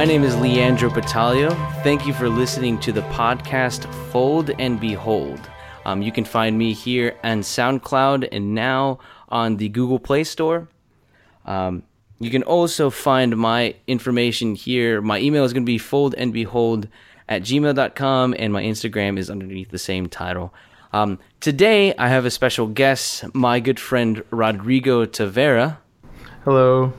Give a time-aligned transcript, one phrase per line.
[0.00, 1.54] My name is Leandro Battaglio.
[1.82, 5.50] Thank you for listening to the podcast Fold and Behold.
[5.84, 10.68] Um, you can find me here on SoundCloud and now on the Google Play Store.
[11.44, 11.82] Um,
[12.18, 15.02] you can also find my information here.
[15.02, 16.88] My email is going to be foldandbehold
[17.28, 20.54] at gmail.com, and my Instagram is underneath the same title.
[20.94, 25.76] Um, today, I have a special guest, my good friend Rodrigo Tavara.
[26.44, 26.94] Hello.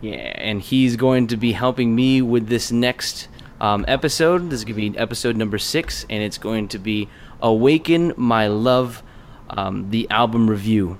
[0.00, 3.28] Yeah, and he's going to be helping me with this next
[3.60, 4.50] um, episode.
[4.50, 7.08] This is going to be episode number six, and it's going to be
[7.40, 9.02] Awaken My Love,
[9.50, 10.98] um, the album review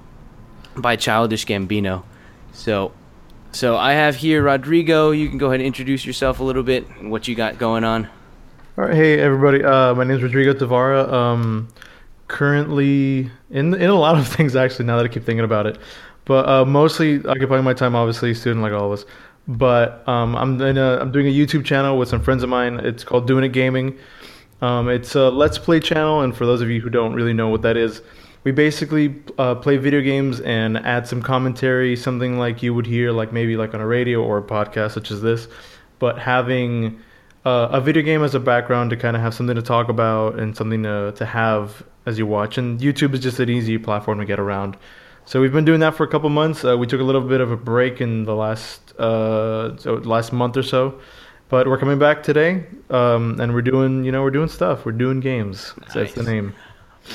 [0.76, 2.04] by Childish Gambino.
[2.52, 2.92] So,
[3.52, 5.10] so I have here Rodrigo.
[5.10, 7.84] You can go ahead and introduce yourself a little bit and what you got going
[7.84, 8.08] on.
[8.78, 9.64] All right, hey everybody.
[9.64, 11.10] Uh, my name is Rodrigo Tavara.
[11.10, 11.68] Um,
[12.28, 14.84] currently in in a lot of things actually.
[14.86, 15.78] Now that I keep thinking about it,
[16.26, 19.06] but uh, mostly occupying my time, obviously, student like all of us.
[19.48, 22.80] But um, I'm in a, I'm doing a YouTube channel with some friends of mine.
[22.80, 23.96] It's called Doing It Gaming.
[24.60, 27.48] Um, it's a Let's Play channel, and for those of you who don't really know
[27.48, 28.02] what that is,
[28.42, 33.12] we basically uh, play video games and add some commentary, something like you would hear,
[33.12, 35.48] like maybe like on a radio or a podcast such as this,
[35.98, 37.00] but having
[37.44, 40.38] uh, a video game as a background to kind of have something to talk about
[40.38, 42.56] and something to to have as you watch.
[42.58, 44.76] And YouTube is just an easy platform to get around.
[45.26, 46.64] So we've been doing that for a couple months.
[46.64, 50.32] Uh, we took a little bit of a break in the last uh, so last
[50.32, 51.00] month or so,
[51.48, 54.86] but we're coming back today, um, and we're doing you know we're doing stuff.
[54.86, 55.74] We're doing games.
[55.80, 55.94] Nice.
[55.94, 56.54] That's the name.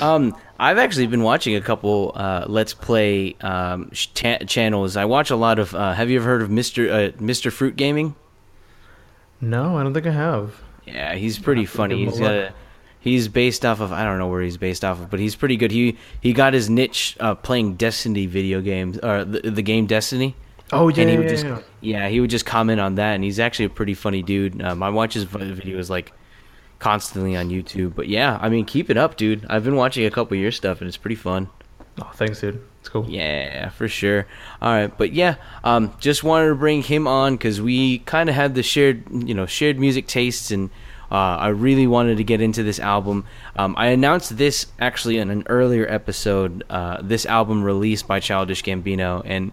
[0.00, 4.96] Um, I've actually been watching a couple uh, Let's Play um, ch- channels.
[4.96, 5.74] I watch a lot of.
[5.74, 8.14] Uh, have you ever heard of Mister uh, Mister Fruit Gaming?
[9.40, 10.62] No, I don't think I have.
[10.86, 12.04] Yeah, he's pretty funny.
[12.04, 12.54] He's got a,
[13.02, 15.56] he's based off of I don't know where he's based off of, but he's pretty
[15.56, 15.70] good.
[15.70, 20.34] He he got his niche uh, playing Destiny video games or the, the game Destiny.
[20.72, 21.58] Oh yeah, and he would yeah, just yeah.
[21.80, 24.62] yeah he would just comment on that, and he's actually a pretty funny dude.
[24.62, 26.12] Um, I watch his videos like
[26.78, 27.94] constantly on YouTube.
[27.94, 29.46] But yeah, I mean, keep it up, dude.
[29.48, 31.48] I've been watching a couple of your stuff, and it's pretty fun.
[32.00, 32.62] Oh, thanks, dude.
[32.80, 33.06] It's cool.
[33.08, 34.26] Yeah, for sure.
[34.60, 38.34] All right, but yeah, um, just wanted to bring him on because we kind of
[38.34, 40.70] had the shared, you know, shared music tastes, and
[41.12, 43.26] uh, I really wanted to get into this album.
[43.54, 46.64] Um, I announced this actually in an earlier episode.
[46.70, 49.52] Uh, this album released by Childish Gambino, and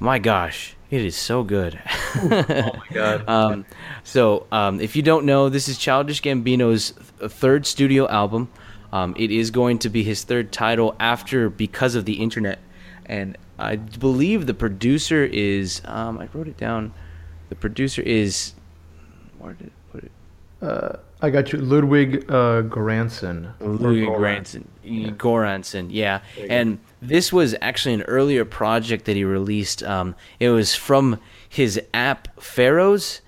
[0.00, 1.80] my gosh, it is so good.
[2.16, 3.28] oh my god.
[3.28, 3.66] um,
[4.02, 6.90] so, um, if you don't know, this is Childish Gambino's
[7.20, 8.50] th- third studio album.
[8.92, 12.58] Um, it is going to be his third title after Because of the Internet.
[13.06, 16.92] And I believe the producer is, um, I wrote it down.
[17.48, 18.54] The producer is,
[19.38, 19.72] where did I put it?
[20.62, 23.52] Uh, I got you, Ludwig uh, Goransson.
[23.60, 24.64] Ludwig Goransson.
[25.16, 26.20] Goransson, yeah.
[26.48, 29.82] And this was actually an earlier project that he released.
[29.82, 33.20] Um, it was from his app Pharos,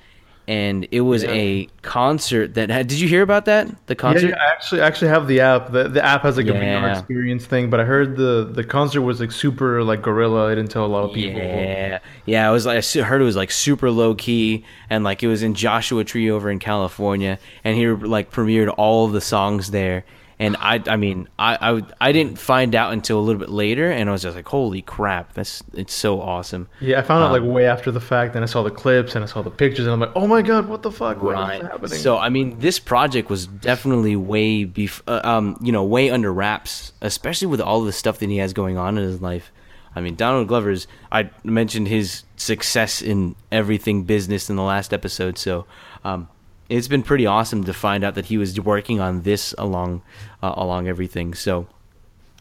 [0.49, 1.31] and it was Yeah.
[1.31, 2.87] a concert that had.
[2.89, 3.69] Did you hear about that?
[3.87, 4.29] The concert.
[4.31, 5.73] yeah, I actually actually have the app.
[5.73, 9.03] The, the app has like a VR experience thing, but I heard the the concert
[9.03, 10.51] was like super like guerrilla.
[10.51, 11.41] I didn't tell a lot of people.
[11.41, 12.49] Yeah, yeah.
[12.49, 15.43] It was like I heard it was like super low key, and like it was
[15.43, 20.05] in Joshua Tree over in California, and he like premiered all of the songs there.
[20.43, 23.89] And I, I mean, I, I, I didn't find out until a little bit later,
[23.93, 26.69] and I was just like, holy crap, that's it's so awesome.
[26.81, 29.15] Yeah, I found out like Um, way after the fact, and I saw the clips
[29.15, 31.23] and I saw the pictures, and I'm like, oh my god, what the fuck?
[31.23, 31.63] What Right.
[31.63, 31.91] happening?
[31.99, 36.33] So I mean, this project was definitely way bef- uh, um, you know, way under
[36.33, 39.53] wraps, especially with all the stuff that he has going on in his life.
[39.95, 40.89] I mean, Donald Glover's.
[41.13, 45.67] I mentioned his success in everything business in the last episode, so
[46.03, 46.29] um,
[46.73, 50.03] it's been pretty awesome to find out that he was working on this along
[50.43, 51.35] uh, along everything.
[51.35, 51.67] So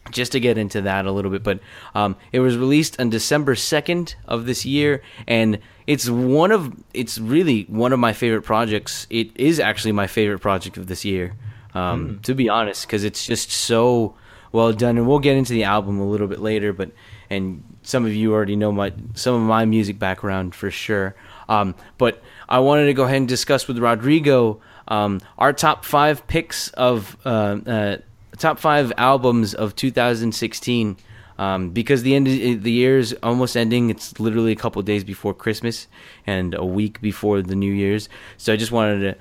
[0.09, 1.59] just to get into that a little bit, but
[1.93, 7.17] um, it was released on December second of this year, and it's one of it's
[7.19, 9.05] really one of my favorite projects.
[9.09, 11.35] It is actually my favorite project of this year,
[11.73, 14.15] um, to be honest, because it's just so
[14.51, 14.97] well done.
[14.97, 16.91] And we'll get into the album a little bit later, but
[17.29, 21.15] and some of you already know my some of my music background for sure.
[21.49, 26.27] Um, but I wanted to go ahead and discuss with Rodrigo um, our top five
[26.27, 27.98] picks of uh, uh,
[28.38, 30.98] top five albums of 2016
[31.38, 33.89] um, because the end of the year is almost ending.
[33.89, 35.88] It's literally a couple days before Christmas
[36.27, 38.09] and a week before the New Year's.
[38.38, 39.18] So I just wanted to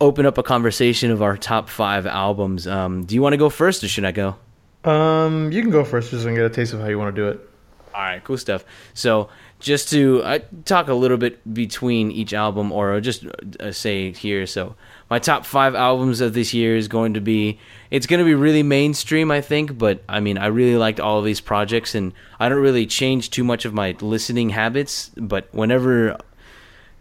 [0.00, 2.68] open up a conversation of our top five albums.
[2.68, 4.36] Um, do you want to go first, or should I go?
[4.84, 6.98] um, you can go first, just so I can get a taste of how you
[6.98, 7.50] want to do it.
[7.92, 8.64] All right, cool stuff.
[8.94, 9.28] So,
[9.60, 13.24] just to talk a little bit between each album, or just
[13.60, 14.46] uh, say here.
[14.46, 14.74] So,
[15.08, 17.58] my top five albums of this year is going to be.
[17.90, 19.78] It's going to be really mainstream, I think.
[19.78, 23.30] But I mean, I really liked all of these projects, and I don't really change
[23.30, 25.10] too much of my listening habits.
[25.16, 26.18] But whenever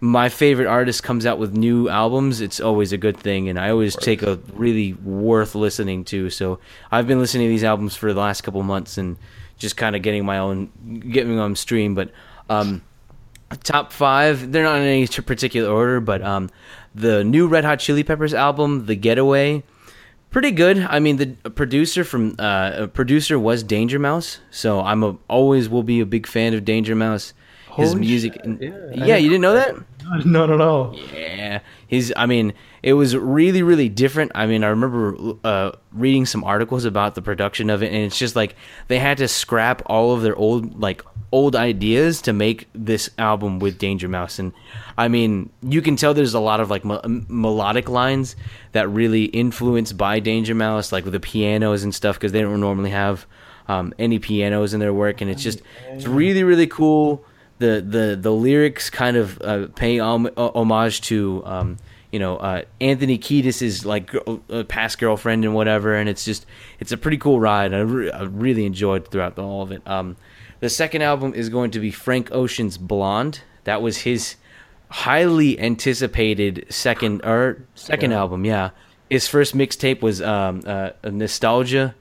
[0.01, 3.69] my favorite artist comes out with new albums, it's always a good thing, and I
[3.69, 6.29] always take a really worth listening to.
[6.29, 6.59] So
[6.91, 9.17] I've been listening to these albums for the last couple months and
[9.57, 10.71] just kind of getting my own,
[11.09, 11.95] getting on stream.
[11.95, 12.11] But
[12.49, 12.81] um,
[13.63, 16.49] top five, they're not in any particular order, but um,
[16.93, 19.63] the new Red Hot Chili Peppers album, The Getaway,
[20.29, 20.79] pretty good.
[20.79, 25.69] I mean, the producer from uh, a producer was Danger Mouse, so I'm a, always
[25.69, 27.33] will be a big fan of Danger Mouse.
[27.75, 29.75] His Holy music, yeah, yeah, you didn't know that?
[30.25, 30.95] No, no, no.
[31.13, 32.13] Yeah, his.
[32.15, 34.31] I mean, it was really, really different.
[34.35, 38.17] I mean, I remember uh, reading some articles about the production of it, and it's
[38.17, 38.55] just like
[38.87, 43.59] they had to scrap all of their old, like old ideas to make this album
[43.59, 44.39] with Danger Mouse.
[44.39, 44.53] And
[44.97, 48.35] I mean, you can tell there's a lot of like melodic lines
[48.71, 52.59] that really influenced by Danger Mouse, like with the pianos and stuff, because they don't
[52.59, 53.25] normally have
[53.67, 57.23] um, any pianos in their work, and it's just it's really, really cool
[57.59, 61.77] the the the lyrics kind of uh, pay hom- homage to um,
[62.11, 64.13] you know uh, Anthony Kiedis's like
[64.49, 66.45] uh, past girlfriend and whatever, and it's just
[66.79, 67.73] it's a pretty cool ride.
[67.73, 69.81] I, re- I really enjoyed throughout the, all of it.
[69.87, 70.17] Um,
[70.59, 73.41] the second album is going to be Frank Ocean's Blonde.
[73.65, 74.35] That was his
[74.89, 78.17] highly anticipated second or second Yeah.
[78.19, 78.45] album.
[78.45, 78.69] Yeah,
[79.09, 81.93] his first mixtape was um, uh, Nostalgia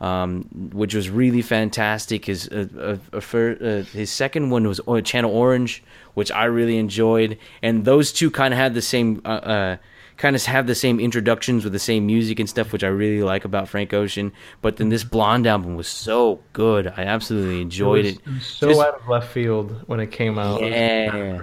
[0.00, 0.42] um,
[0.72, 2.24] which was really fantastic.
[2.26, 2.66] His uh,
[3.12, 5.82] uh, uh, fir- uh, his second one was uh, Channel Orange,
[6.14, 9.20] which I really enjoyed, and those two kind of had the same.
[9.24, 9.76] Uh,
[10.16, 13.24] Kind of have the same introductions with the same music and stuff, which I really
[13.24, 14.30] like about Frank Ocean.
[14.62, 18.24] But then this Blonde album was so good; I absolutely enjoyed it.
[18.24, 20.60] was so Just- out of left field when it came out.
[20.62, 21.42] It was Yeah.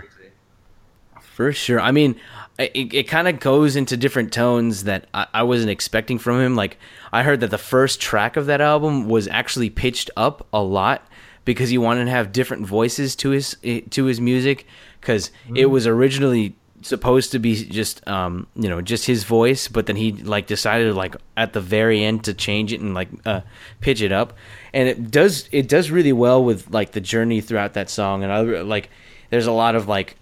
[1.19, 1.81] For sure.
[1.81, 2.15] I mean,
[2.57, 6.56] it, it kind of goes into different tones that I, I wasn't expecting from him.
[6.56, 6.77] Like,
[7.12, 11.06] I heard that the first track of that album was actually pitched up a lot
[11.45, 13.57] because he wanted to have different voices to his
[13.89, 14.65] to his music
[15.00, 19.86] because it was originally supposed to be just um you know just his voice but
[19.86, 23.42] then he like decided like at the very end to change it and like uh
[23.81, 24.33] pitch it up.
[24.74, 28.24] And it does it does really well with like the journey throughout that song.
[28.24, 28.89] And like
[29.30, 30.15] there's a lot of like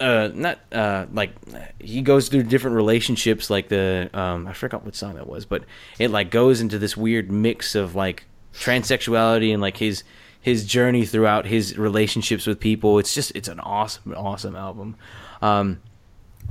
[0.00, 1.32] uh not uh like
[1.80, 5.64] he goes through different relationships like the um I forgot what song that was but
[5.98, 10.02] it like goes into this weird mix of like transsexuality and like his
[10.40, 14.96] his journey throughout his relationships with people it's just it's an awesome awesome album
[15.42, 15.80] um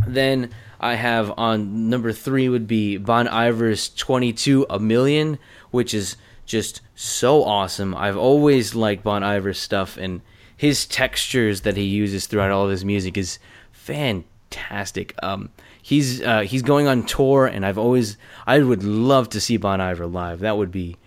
[0.07, 0.49] then
[0.79, 5.39] I have on number three would be Bon Iver's 22 A Million,
[5.71, 7.95] which is just so awesome.
[7.95, 10.21] I've always liked Bon Iver's stuff, and
[10.55, 13.39] his textures that he uses throughout all of his music is
[13.71, 15.13] fantastic.
[15.21, 15.49] Um,
[15.81, 18.17] he's uh, he's going on tour, and I've always
[18.47, 20.39] I would love to see Bon Iver live.
[20.39, 20.97] That would be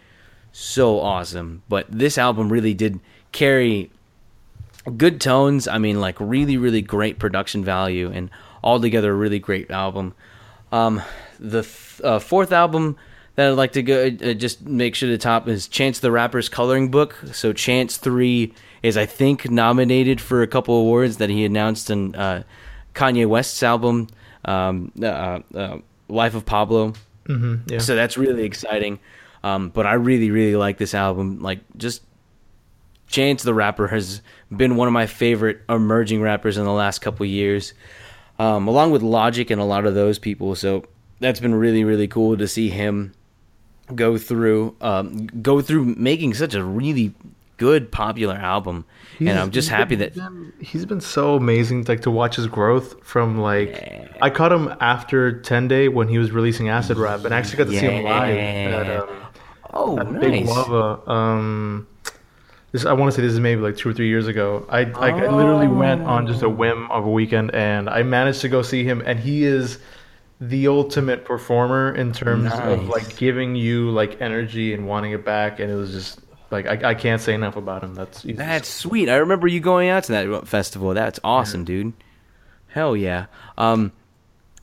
[0.52, 1.62] so awesome.
[1.68, 3.00] But this album really did
[3.32, 3.90] carry
[4.96, 5.66] good tones.
[5.66, 8.30] I mean, like really, really great production value, and
[8.62, 10.14] altogether a really great album.
[10.72, 11.02] Um,
[11.38, 12.96] the th- uh, fourth album
[13.36, 16.48] that I'd like to go uh, just make sure the top is Chance the Rapper's
[16.48, 17.16] coloring book.
[17.32, 18.52] So Chance Three
[18.86, 22.44] is I think nominated for a couple awards that he announced in uh,
[22.94, 24.06] Kanye West's album,
[24.44, 25.78] um, uh, uh,
[26.08, 26.92] Life of Pablo.
[27.26, 27.78] hmm yeah.
[27.80, 29.00] So that's really exciting.
[29.42, 31.40] Um, but I really, really like this album.
[31.40, 32.02] Like, just
[33.08, 34.22] Chance the Rapper has
[34.56, 37.74] been one of my favorite emerging rappers in the last couple years,
[38.38, 40.54] um, along with Logic and a lot of those people.
[40.54, 40.84] So
[41.20, 43.14] that's been really, really cool to see him
[43.94, 47.14] go through, um, go through making such a really
[47.56, 48.84] good, popular album.
[49.18, 52.46] and I'm just happy been- that been- he's been so amazing like to watch his
[52.46, 54.08] growth from like Yeah.
[54.20, 57.58] I caught him after 10 Day when he was releasing Acid Rap and I actually
[57.58, 59.08] got to see him live at um,
[59.72, 60.44] oh, at Big.
[60.46, 61.10] Lava.
[61.10, 61.86] Um,
[62.72, 64.66] this I want to say this is maybe like two or three years ago.
[64.68, 68.40] I I, I literally went on just a whim of a weekend and I managed
[68.42, 69.78] to go see him and he is
[70.42, 75.58] the ultimate performer in terms of like giving you like energy and wanting it back
[75.60, 76.20] and it was just
[76.50, 77.94] like I, I can't say enough about him.
[77.94, 79.08] That's he's That's sweet.
[79.08, 80.94] I remember you going out to that festival.
[80.94, 81.92] That's awesome, dude.
[82.68, 83.26] Hell yeah.
[83.58, 83.92] Um,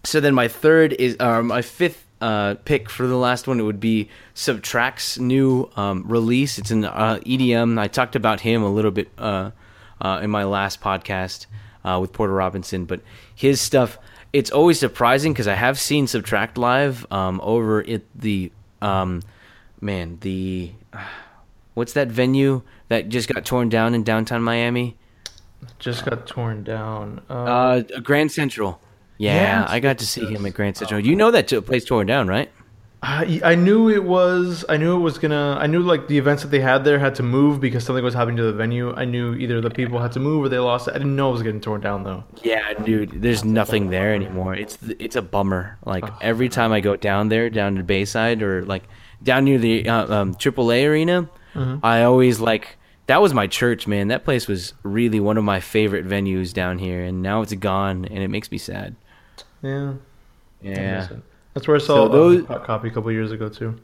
[0.04, 3.60] so then my third is uh, my fifth uh, pick for the last one.
[3.60, 6.58] It would be Subtract's new um, release.
[6.58, 7.80] It's an uh, EDM.
[7.80, 9.52] I talked about him a little bit uh,
[10.00, 11.48] uh, in my last podcast
[11.84, 13.02] uh, with Porter Robinson, but
[13.36, 13.98] his stuff.
[14.32, 19.22] It's always surprising because I have seen Subtract live um, over at the um,
[19.80, 20.72] man the
[21.74, 24.98] what's that venue that just got torn down in downtown Miami?
[25.80, 27.22] just got torn down.
[27.30, 28.82] Um, Uh, Grand Central.
[29.18, 31.00] Yeah, Yeah, I got to see him at Grand Central.
[31.00, 32.52] You know that place torn down, right?
[33.06, 34.64] I, I knew it was.
[34.70, 35.58] I knew it was gonna.
[35.60, 38.14] I knew like the events that they had there had to move because something was
[38.14, 38.94] happening to the venue.
[38.96, 40.88] I knew either the people had to move or they lost.
[40.88, 40.92] it.
[40.92, 42.24] I didn't know it was getting torn down though.
[42.44, 44.56] Yeah, dude, there's nothing there anymore.
[44.56, 45.78] It's it's a bummer.
[45.86, 48.84] Like every time I go down there, down to Bayside or like
[49.22, 54.08] down near the uh, um, AAA arena, I always like that was my church, man.
[54.08, 58.06] That place was really one of my favorite venues down here, and now it's gone,
[58.06, 58.96] and it makes me sad.
[59.62, 59.94] Yeah.
[60.62, 61.08] Yeah.
[61.54, 63.80] That's where I saw So those- those Hot Copy a couple years ago too.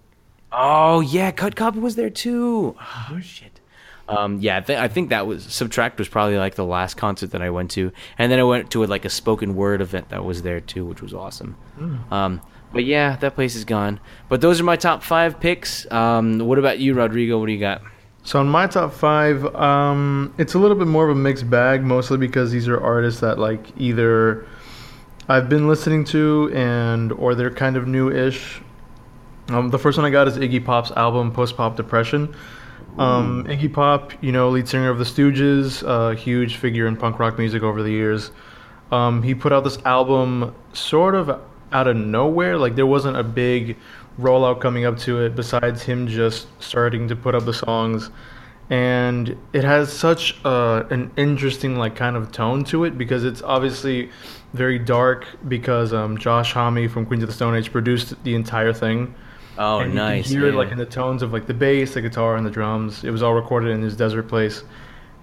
[0.51, 2.75] Oh yeah, Cut Copy was there too.
[3.11, 3.59] Oh shit.
[4.07, 7.29] Um, yeah, I, th- I think that was Subtract was probably like the last concert
[7.31, 10.25] that I went to, and then I went to like a spoken word event that
[10.25, 11.55] was there too, which was awesome.
[12.09, 13.99] Um, but yeah, that place is gone.
[14.27, 15.89] But those are my top five picks.
[15.91, 17.39] Um, what about you, Rodrigo?
[17.39, 17.81] What do you got?
[18.23, 21.83] So in my top five, um, it's a little bit more of a mixed bag,
[21.83, 24.45] mostly because these are artists that like either
[25.27, 28.61] I've been listening to and or they're kind of new-ish.
[29.47, 32.35] Um, the first one I got is Iggy Pop's album Post Pop Depression.
[32.97, 37.17] Um, Iggy Pop, you know, lead singer of the Stooges, a huge figure in punk
[37.17, 38.31] rock music over the years.
[38.91, 41.39] Um, he put out this album sort of
[41.71, 42.57] out of nowhere.
[42.57, 43.77] Like there wasn't a big
[44.19, 48.09] rollout coming up to it besides him just starting to put up the songs.
[48.69, 53.41] And it has such uh, an interesting like kind of tone to it because it's
[53.41, 54.11] obviously
[54.53, 58.73] very dark because um, Josh Homme from Queens of the Stone Age produced the entire
[58.73, 59.13] thing.
[59.57, 60.29] Oh, and nice.
[60.29, 60.59] You can hear it yeah.
[60.59, 63.03] like in the tones of like the bass, the guitar, and the drums.
[63.03, 64.63] It was all recorded in his desert place,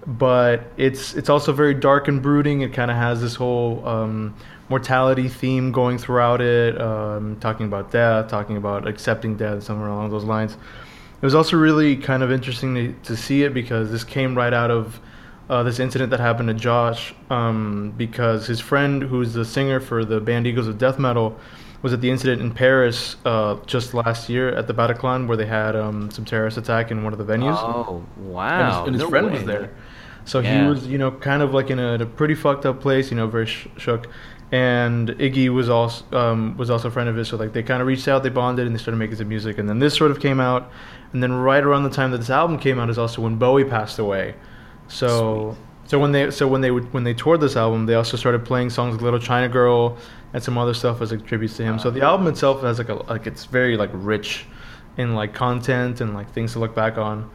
[0.05, 2.61] but it's it's also very dark and brooding.
[2.61, 4.35] It kind of has this whole um,
[4.69, 10.09] mortality theme going throughout it, um, talking about death, talking about accepting death, somewhere along
[10.09, 10.53] those lines.
[10.53, 14.53] It was also really kind of interesting to, to see it because this came right
[14.53, 14.99] out of
[15.49, 20.03] uh, this incident that happened to Josh um, because his friend, who's the singer for
[20.05, 21.39] the band Eagles of Death Metal,
[21.81, 25.45] was at the incident in Paris uh, just last year at the Bataclan where they
[25.45, 27.55] had um, some terrorist attack in one of the venues.
[27.57, 28.79] Oh and wow!
[28.81, 29.33] his, and his No friend way.
[29.33, 29.69] was there.
[30.25, 30.63] So Yeah.
[30.63, 33.09] he was, you know, kind of like in a, in a pretty fucked up place,
[33.09, 34.07] you know, very sh- shook.
[34.51, 37.81] And Iggy was also um, was also a friend of his, so like they kind
[37.81, 39.57] of reached out, they bonded, and they started making some music.
[39.57, 40.71] And then this sort of came out,
[41.11, 43.65] and then right around the time that this album came out is also when Bowie
[43.65, 44.35] passed away.
[44.87, 48.17] So so when they so when they would when they toured this album, they also
[48.17, 49.97] started playing songs like Little China Girl
[50.33, 51.79] and some other stuff as like tributes to him.
[51.79, 54.45] So the album itself has like a like it's very like rich
[54.97, 57.29] in like content and like things to look back on.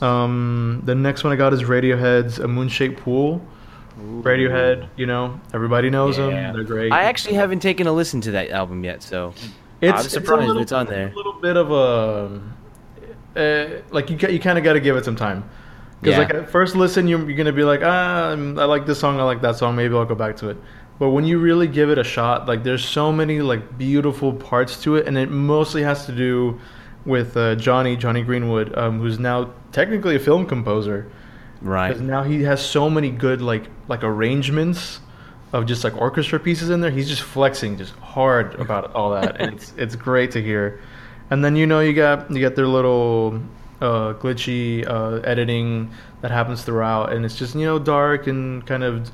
[0.00, 3.44] Um, the next one I got is Radiohead's A Moonshaped Pool.
[4.00, 6.30] Radiohead, you know, everybody knows Yeah.
[6.30, 6.54] them.
[6.54, 6.92] They're great.
[6.92, 9.34] I actually haven't taken a listen to that album yet, so
[9.80, 11.08] It's, I'm it's a surprised little- it's on there.
[11.08, 12.40] A little bit of a,
[13.36, 15.44] uh, like you you kind of got to give it some time.
[16.00, 16.18] Because Yeah.
[16.24, 19.20] like at first listen, you're, you're gonna be like, ah, I'm- I like this song,
[19.20, 20.56] I like that song, maybe I'll go back to it.
[20.98, 24.80] But when you really give it a shot, like there's so many like beautiful parts
[24.82, 26.58] to it, and it mostly has to do
[27.04, 31.06] with uh, Jonny Jonny Greenwood, um, who's now technically a film composer.
[31.62, 31.88] Right.
[31.88, 35.00] Because now he has so many good like like arrangements
[35.52, 36.90] of just like orchestra pieces in there.
[36.90, 40.80] He's just flexing just hard about all that, and it's it's great to hear.
[41.30, 43.40] And then you know you got you got their little
[43.80, 45.90] uh, glitchy uh, editing
[46.20, 49.10] that happens throughout, and it's just you know dark and kind of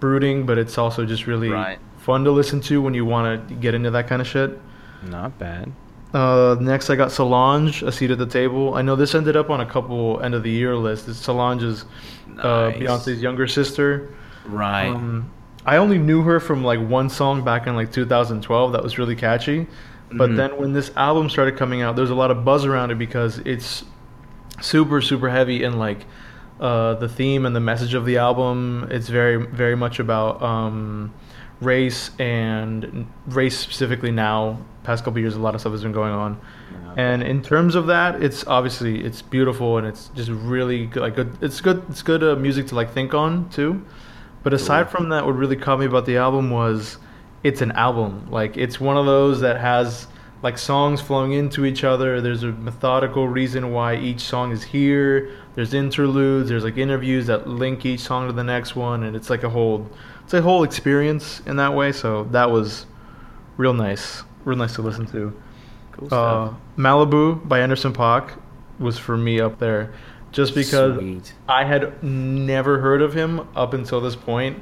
[0.00, 1.78] brooding, but it's also just really Right.
[1.98, 4.58] fun to listen to when you want to get into that kind of shit.
[5.02, 5.72] Not bad.
[6.16, 8.74] Uh, next, I got Solange, A Seat at the Table.
[8.74, 11.04] I know this ended up on a couple end of the year lists.
[11.06, 11.84] This Solange is
[12.38, 14.14] uh, Beyonce's younger sister.
[14.46, 14.86] Right.
[14.88, 15.30] Um,
[15.66, 19.16] I only knew her from like one song back in like 2012 that was really
[19.16, 19.66] catchy.
[20.12, 20.36] But Mhm.
[20.36, 23.38] then when this album started coming out, there's a lot of buzz around it because
[23.44, 23.84] it's
[24.60, 26.06] super super heavy in like
[26.60, 28.86] uh, the theme and the message of the album.
[28.90, 31.12] It's very very much about um,
[31.60, 34.58] race and race specifically now.
[34.84, 36.40] Past couple years, a lot of stuff has been going on.
[36.96, 41.02] And in terms of that, it's obviously it's beautiful and it's just really good.
[41.02, 41.82] Like good, it's good.
[41.90, 43.84] It's good uh, music to like think on too.
[44.42, 46.96] But aside from that, what really caught me about the album was
[47.42, 48.30] it's an album.
[48.30, 50.06] Like it's one of those that has
[50.42, 52.22] like songs flowing into each other.
[52.22, 55.32] There's a methodical reason why each song is here.
[55.54, 56.48] There's interludes.
[56.48, 59.50] There's like interviews that link each song to the next one, and it's like a
[59.50, 59.90] whole
[60.26, 61.92] it's a whole experience in that way.
[61.92, 62.84] So that was
[63.56, 65.32] real nice, real nice to listen to.
[65.92, 66.52] cool Uh.
[66.76, 68.36] Malibu by Anderson Paak
[68.80, 69.94] was for me up there,
[70.32, 71.32] just because Sweet.
[71.48, 74.60] I had never heard of him up until this point,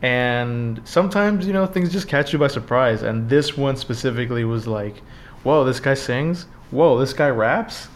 [0.00, 3.02] and sometimes you know things just catch you by surprise.
[3.02, 4.96] And this one specifically was like,
[5.42, 6.46] "Whoa, this guy sings!
[6.70, 7.88] Whoa, this guy raps!"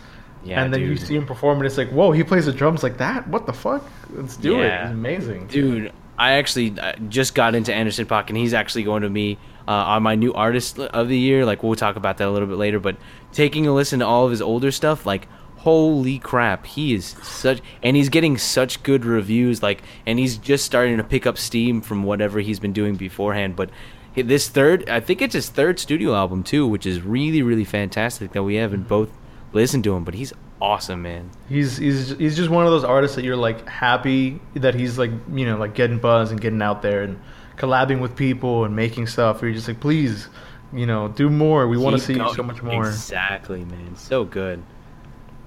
[0.44, 2.82] Yeah, and then you see him perform, and it's like, "Whoa, he plays the drums
[2.82, 3.26] like that!
[3.26, 3.82] What the fuck?
[4.10, 4.66] Let's do it!
[4.66, 9.02] It's amazing." Dude, I actually uh, just got into Anderson Paak, and he's actually going
[9.02, 11.44] to be uh, on my new artist of the year.
[11.44, 12.80] Like we'll talk about that a little bit later.
[12.80, 12.96] But
[13.32, 17.60] taking a listen to all of his older stuff, like holy crap, he is such,
[17.82, 19.62] and he's getting such good reviews.
[19.62, 23.56] Like, and he's just starting to pick up steam from whatever he's been doing beforehand.
[23.56, 23.70] But
[24.14, 28.32] this third, I think it's his third studio album too, which is really really fantastic
[28.32, 29.10] that we haven't both
[29.52, 30.04] listened to him.
[30.04, 31.30] But he's awesome, man.
[31.48, 35.10] He's he's he's just one of those artists that you're like happy that he's like
[35.32, 37.20] you know like getting buzz and getting out there and
[37.56, 39.40] collabing with people and making stuff.
[39.40, 40.28] Where you're just like, please,
[40.72, 41.66] you know, do more.
[41.68, 42.86] We want to see you so much more.
[42.86, 43.96] Exactly, man.
[43.96, 44.62] So good.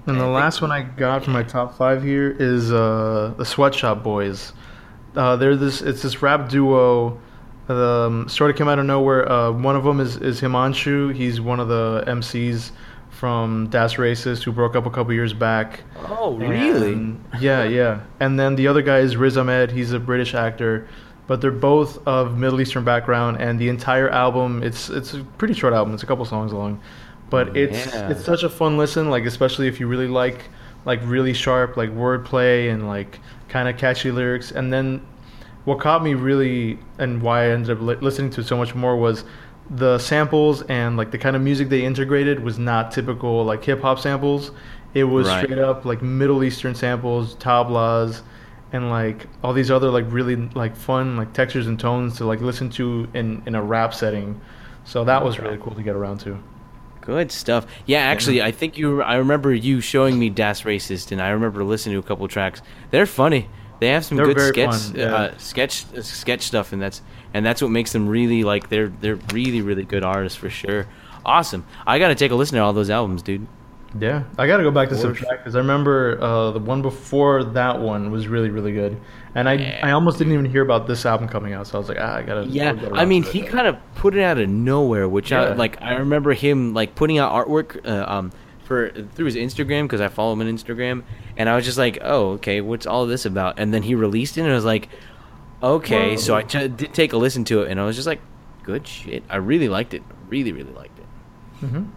[0.06, 3.76] And the last one I got from my top five here is uh, the Swet
[3.76, 4.54] Shop Boys.
[5.16, 5.82] Uh, they're this.
[5.82, 7.20] It's this rap duo.
[7.68, 9.32] Um, sort of came out of nowhere.
[9.32, 11.14] Uh, one of them is is Himanshu.
[11.14, 12.72] He's one of the MCs
[13.20, 15.82] from Das Racist who broke up a couple years back.
[16.08, 16.94] Oh, really?
[16.94, 18.00] And- yeah, yeah.
[18.22, 19.72] And then the other guy is Riz Ahmed.
[19.72, 20.88] He's a British actor,
[21.28, 23.38] but they're both of Middle Eastern background.
[23.42, 25.94] And the entire album, it's it's a pretty short album.
[25.94, 26.80] It's a couple songs long,
[27.30, 28.10] but it's Yeah.
[28.10, 29.10] it's such a fun listen.
[29.10, 30.46] Like especially if you really like
[30.86, 34.52] like really sharp like wordplay and like kind of catchy lyrics.
[34.52, 35.02] And then
[35.66, 38.74] what caught me really and why I ended up li- listening to it so much
[38.76, 39.26] more was
[39.70, 43.82] the samples and like the kind of music they integrated was not typical like hip
[43.82, 44.52] hop samples.
[44.94, 45.44] It was Right.
[45.46, 48.22] straight up like Middle Eastern samples, tablas,
[48.74, 52.42] and like all these other like really like fun like textures and tones to like
[52.42, 54.40] listen to in in a rap setting.
[54.86, 56.40] So that was really cool to get around to.
[57.02, 57.66] Good stuff.
[57.86, 59.02] Yeah, actually, I think you.
[59.02, 62.62] I remember you showing me Das Racist, and I remember listening to a couple tracks.
[62.92, 63.50] They're funny.
[63.80, 65.16] They have some They're good sketch, fun, yeah.
[65.16, 67.02] uh, sketch, uh, sketch stuff, and that's
[67.34, 68.70] and that's what makes them really like.
[68.70, 70.88] They're they're really really good artists for sure.
[71.26, 71.66] Awesome.
[71.86, 73.48] I gotta take a listen to all those albums, dude.
[73.98, 76.84] Yeah, I got to go back to For Subtract because I remember uh, the one
[76.84, 79.00] before that one was really really good,
[79.34, 79.80] and I Yeah.
[79.82, 82.18] I almost didn't even hear about this album coming out, so I was like, ah,
[82.18, 82.46] I gotta.
[82.46, 85.82] Yeah, get I mean, he kind of put it out of nowhere, which I like.
[85.82, 88.32] I remember him like putting out artwork uh, um
[88.64, 91.02] for through his Instagram because I follow him on Instagram,
[91.36, 93.58] and I was just like, oh, okay, what's all this about?
[93.58, 94.88] And then he released it, and I was like,
[95.64, 96.18] okay.
[96.18, 98.22] So I ch- did take a listen to it, and I was just like,
[98.64, 99.24] good shit.
[99.30, 100.04] I really liked it.
[100.30, 101.06] Really, really liked it.
[101.66, 101.90] Mhm.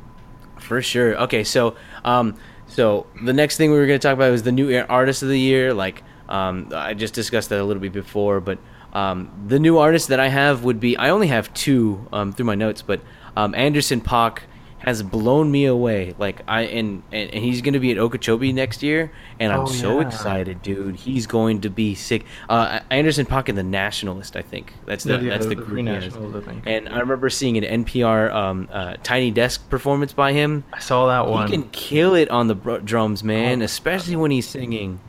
[0.58, 1.16] For sure.
[1.22, 2.34] Okay, so um,
[2.66, 5.28] so the next thing we were going to talk about was the new artist of
[5.28, 5.74] the year.
[5.74, 8.58] Like um, I just discussed that a little bit before, but
[8.92, 12.46] um, the new artist that I have would be I only have two um, through
[12.46, 13.00] my notes, but
[13.36, 14.38] um, Anderson Paak
[14.84, 16.14] has blown me away.
[16.18, 19.60] Like I and and, and he's going to be at Okeechobee next year, and I'm
[19.60, 20.06] Oh, so yeah.
[20.06, 20.96] excited, dude.
[20.96, 22.24] He's going to be sick.
[22.48, 25.64] Uh, Anderson Paak and the Nationalist, I think that's the Yeah, yeah, that's the, the
[25.76, 26.62] he I.
[26.66, 30.64] And I remember seeing an NPR um, uh, Tiny Desk performance by him.
[30.72, 31.46] I saw that one.
[31.48, 35.00] He can kill it on the br- drums, man, Oh, especially when he's singing.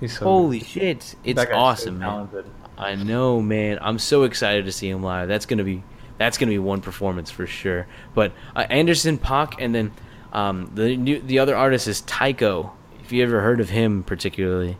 [0.00, 2.28] He's so Holy shit, it's guy's so awesome, man.
[2.76, 3.78] I know, man.
[3.80, 5.28] I'm so excited to see him live.
[5.28, 5.82] That's gonna be
[6.18, 7.86] that's gonna be one performance for sure.
[8.14, 9.92] But uh, Anderson Paak, and then
[10.32, 12.72] um, the new the other artist is Tycho.
[13.02, 14.76] If you ever heard of him, particularly.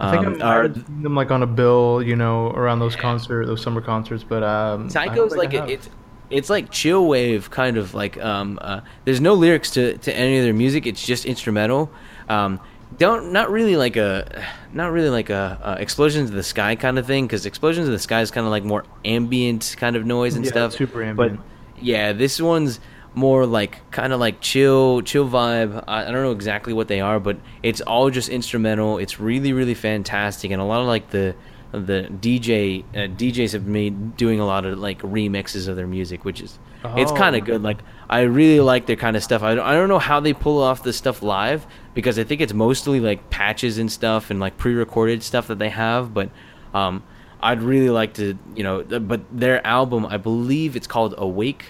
[0.00, 2.50] I think Um, I or- might have seen them like on a bill, you know,
[2.50, 4.22] around those concert, those summer concerts.
[4.22, 5.90] But um, Tycho's like a, it's
[6.30, 10.38] it's like chill wave kind of like um uh, there's no lyrics to to any
[10.38, 10.86] of their music.
[10.86, 11.90] It's just instrumental.
[12.28, 12.60] Um,
[12.98, 16.98] don't not really like a not really like a, uh explosions of the sky kind
[16.98, 20.04] of thing because explosions of the sky is kind of like more ambient kind of
[20.04, 20.72] noise and Yeah, stuff.
[20.72, 21.38] super ambient.
[21.38, 22.80] But yeah, this one's
[23.14, 25.82] more like kind of like chill chill vibe.
[25.88, 28.98] I, I don't know exactly what they are, but it's all just instrumental.
[28.98, 31.34] It's really really fantastic, and a lot of like the
[31.72, 36.24] the DJ uh, DJs have made doing a lot of like remixes of their music,
[36.24, 36.58] which is
[36.96, 37.16] it's Oh.
[37.16, 37.62] kind of good.
[37.62, 37.78] Like
[38.08, 39.42] I really like their kind of stuff.
[39.42, 42.40] I don't, I don't know how they pull off this stuff live because I think
[42.40, 46.30] it's mostly like patches and stuff and like pre-recorded stuff that they have, but
[46.72, 47.02] um
[47.40, 51.66] I'd really like to, you know, but their album, I believe it's called Awake.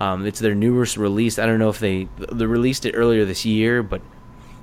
[0.00, 1.38] Um, it's their newest release.
[1.38, 4.00] I don't know if they they released it earlier this year, but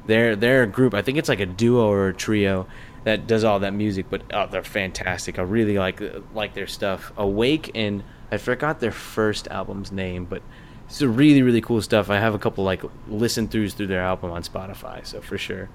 [0.05, 0.93] they're they're a group.
[0.93, 2.67] I think it's like a duo or a trio
[3.03, 4.07] that does all that music.
[4.09, 5.39] But oh, they're fantastic.
[5.39, 6.01] I really like
[6.33, 7.11] like their stuff.
[7.17, 10.41] Awake and I forgot their first album's name, but
[10.87, 12.09] it's a really really cool stuff.
[12.09, 15.69] I have a couple like listen throughs through their album on Spotify, so for sure.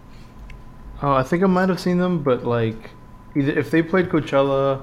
[1.03, 2.91] Oh, I think I might have seen them, but like,
[3.37, 4.83] either if they played Coachella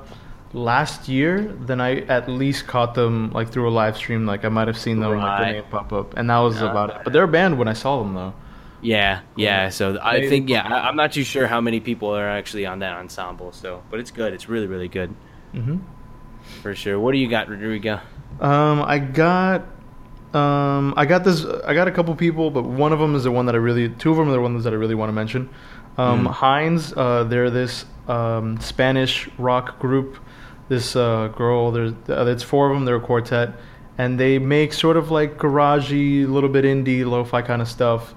[0.53, 4.25] last year, then I at least caught them like through a live stream.
[4.25, 6.69] Like I might have seen them like the name pop up, and that was Yeah.
[6.69, 6.97] about it.
[7.03, 8.33] But they're a band when I saw them though.
[8.81, 9.69] Yeah, yeah.
[9.69, 12.79] So I think yeah, I, I'm not too sure how many people are actually on
[12.79, 13.51] that ensemble.
[13.51, 14.33] So, but it's good.
[14.33, 15.13] It's really really good
[15.53, 15.77] hmm
[16.61, 16.99] for sure.
[16.99, 18.01] What do you got, Rodrigo?
[18.39, 19.61] Um, I got,
[20.33, 21.45] um, I got this.
[21.45, 23.89] I got a couple people, but one of them is the one that I really.
[23.89, 25.49] Two of them are the ones that I really want to mention.
[25.97, 26.31] Um, Mm.
[26.31, 30.17] Hinds, uh, they're this um, Spanish rock group
[30.69, 31.71] this uh, girl.
[31.71, 32.85] There's uh, it's four of them.
[32.85, 33.53] They're a quartet,
[33.97, 38.15] and they make sort of like garagey, little bit indie, lo-fi kind of stuff.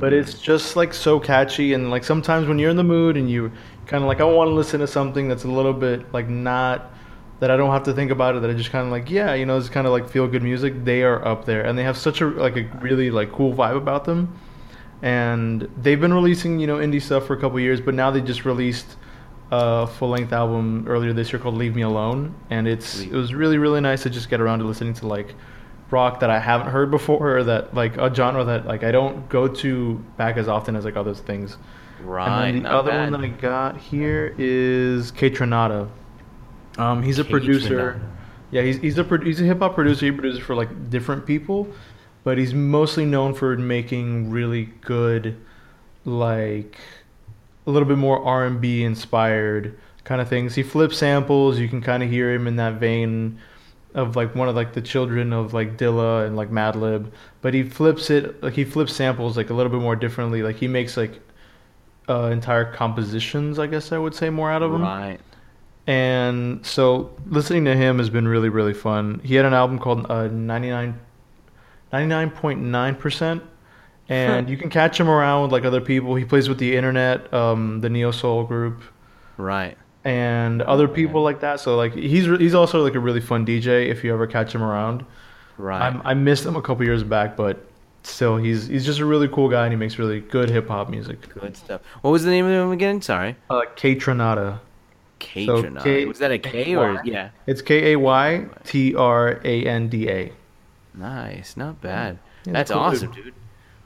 [0.00, 3.30] But it's just like so catchy, and like sometimes when you're in the mood and
[3.30, 3.52] you
[3.86, 6.92] kind of like I want to listen to something that's a little bit like not
[7.40, 8.42] that I don't have to think about it.
[8.42, 10.42] That I just kind of like yeah, you know, it's kind of like feel good
[10.42, 10.84] music.
[10.84, 13.76] They are up there, and they have such a like a really like cool vibe
[13.76, 14.38] about them.
[15.02, 18.20] And they've been releasing you know indie stuff for a couple years, but now they
[18.20, 18.96] just released
[19.50, 23.12] a full length album earlier this year called Leave Me Alone, and it's Sweet.
[23.12, 25.34] it was really really nice to just get around to listening to like
[25.90, 29.28] rock that I haven't heard before, or that like a genre that like I don't
[29.28, 31.56] go to back as often as like other things.
[32.02, 32.48] Right.
[32.48, 33.10] And then the other bad.
[33.10, 35.88] one that I got here is Kaytranada.
[36.78, 37.30] Um, he's a K.
[37.30, 37.94] producer.
[37.94, 38.10] Tronada.
[38.50, 40.06] Yeah, he's he's a pro- he's a hip hop producer.
[40.06, 41.68] He produces for like different people,
[42.24, 45.36] but he's mostly known for making really good,
[46.04, 46.78] like
[47.66, 50.54] a little bit more R and B inspired kind of things.
[50.54, 51.58] He flips samples.
[51.58, 53.38] You can kind of hear him in that vein
[53.94, 57.62] of like one of like the children of like Dilla and like Madlib, but he
[57.62, 60.42] flips it like he flips samples like a little bit more differently.
[60.42, 61.20] Like he makes like
[62.08, 64.82] uh, entire compositions, I guess I would say more out of them.
[64.82, 65.20] Right.
[65.86, 69.20] And so listening to him has been really really fun.
[69.24, 70.98] He had an album called uh, 99
[71.92, 73.42] 99.9%
[74.08, 76.14] and you can catch him around with like other people.
[76.14, 78.82] He plays with the internet, um, the Neo Soul group
[79.40, 79.76] Right.
[80.04, 81.60] And other people like that.
[81.60, 84.54] So like he's re- he's also like a really fun DJ if you ever catch
[84.54, 85.04] him around.
[85.58, 85.82] Right.
[85.82, 87.66] I'm, I missed him a couple years back, but
[88.02, 90.88] still he's he's just a really cool guy and he makes really good hip hop
[90.88, 91.28] music.
[91.34, 91.82] Good stuff.
[92.00, 93.02] What was the name of him again?
[93.02, 93.36] Sorry.
[93.50, 94.60] Uh, Kaytranada.
[95.18, 95.44] K.
[95.44, 97.30] So K- was that a K or yeah?
[97.46, 100.32] It's K A Y T R A N D A.
[100.94, 101.56] Nice.
[101.56, 102.18] Not bad.
[102.46, 103.34] Yeah, That's cool awesome, dude.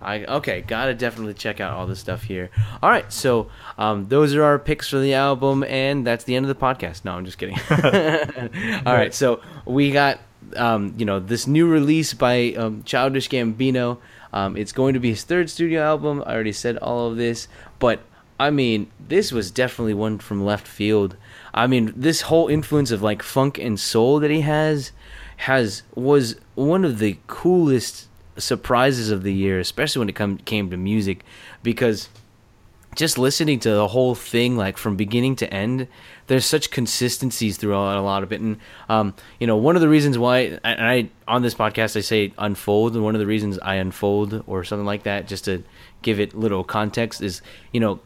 [0.05, 2.51] I okay, gotta definitely check out all this stuff here.
[2.83, 6.47] All right, so um, those are our picks for the album, and that's the end
[6.47, 7.05] of the podcast.
[7.05, 7.59] No, I'm just kidding.
[8.87, 10.21] all right, so we got
[10.57, 13.99] um, you know this new release by um, Childish Gambino.
[14.33, 16.23] Um, it's going to be his third studio album.
[16.27, 18.01] I already said all of this, but
[18.39, 21.17] I mean, this was definitely one from left field.
[21.53, 24.93] I mean, this whole influence of like funk and soul that he has
[25.37, 30.71] has was one of the coolest surprises of the year, especially when it come came
[30.71, 31.25] to music,
[31.63, 32.09] because
[32.95, 35.89] just listening to the whole thing like from beginning to end
[36.27, 38.41] there's such consistencies throughout a lot of it.
[38.41, 42.01] And um, you know one of the reasons why and i on this podcast i
[42.01, 45.63] say unfold and one of the reasons i unfold or something like that just to
[46.03, 47.43] give it little context is
[47.73, 48.01] you know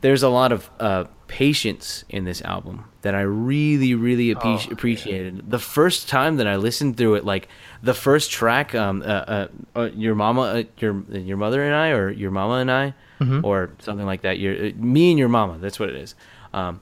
[0.00, 4.72] there's a lot of uh, patience in this album that I really, really appreci- Oh,
[4.72, 5.50] appreciated.
[5.50, 7.48] The first time that I listened through it, like
[7.82, 11.88] the first track, um, uh, uh, uh, your mama, uh, your your mother and I,
[11.92, 12.94] or your mama and I,
[13.42, 14.38] or something like that.
[14.38, 15.56] Your uh, me and your mama.
[15.58, 16.14] That's what it is.
[16.52, 16.80] Um,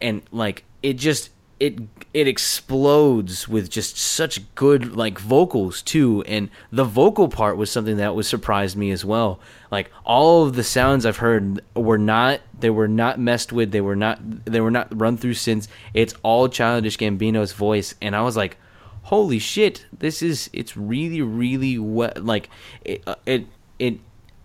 [0.00, 1.28] and like it just
[1.60, 1.78] it
[2.14, 6.24] it explodes with just such good like vocals too.
[6.26, 9.38] And the vocal part was something that was surprised me as well.
[9.70, 13.70] Like all of the sounds i've heard were not they were not messed with.
[13.70, 15.68] They were not they were not run through synths.
[15.92, 17.94] It's all childish gambino's voice.
[18.00, 18.56] And i was like
[19.02, 22.48] holy shit this is it's really really what like
[22.84, 23.46] it uh, it
[23.78, 23.98] it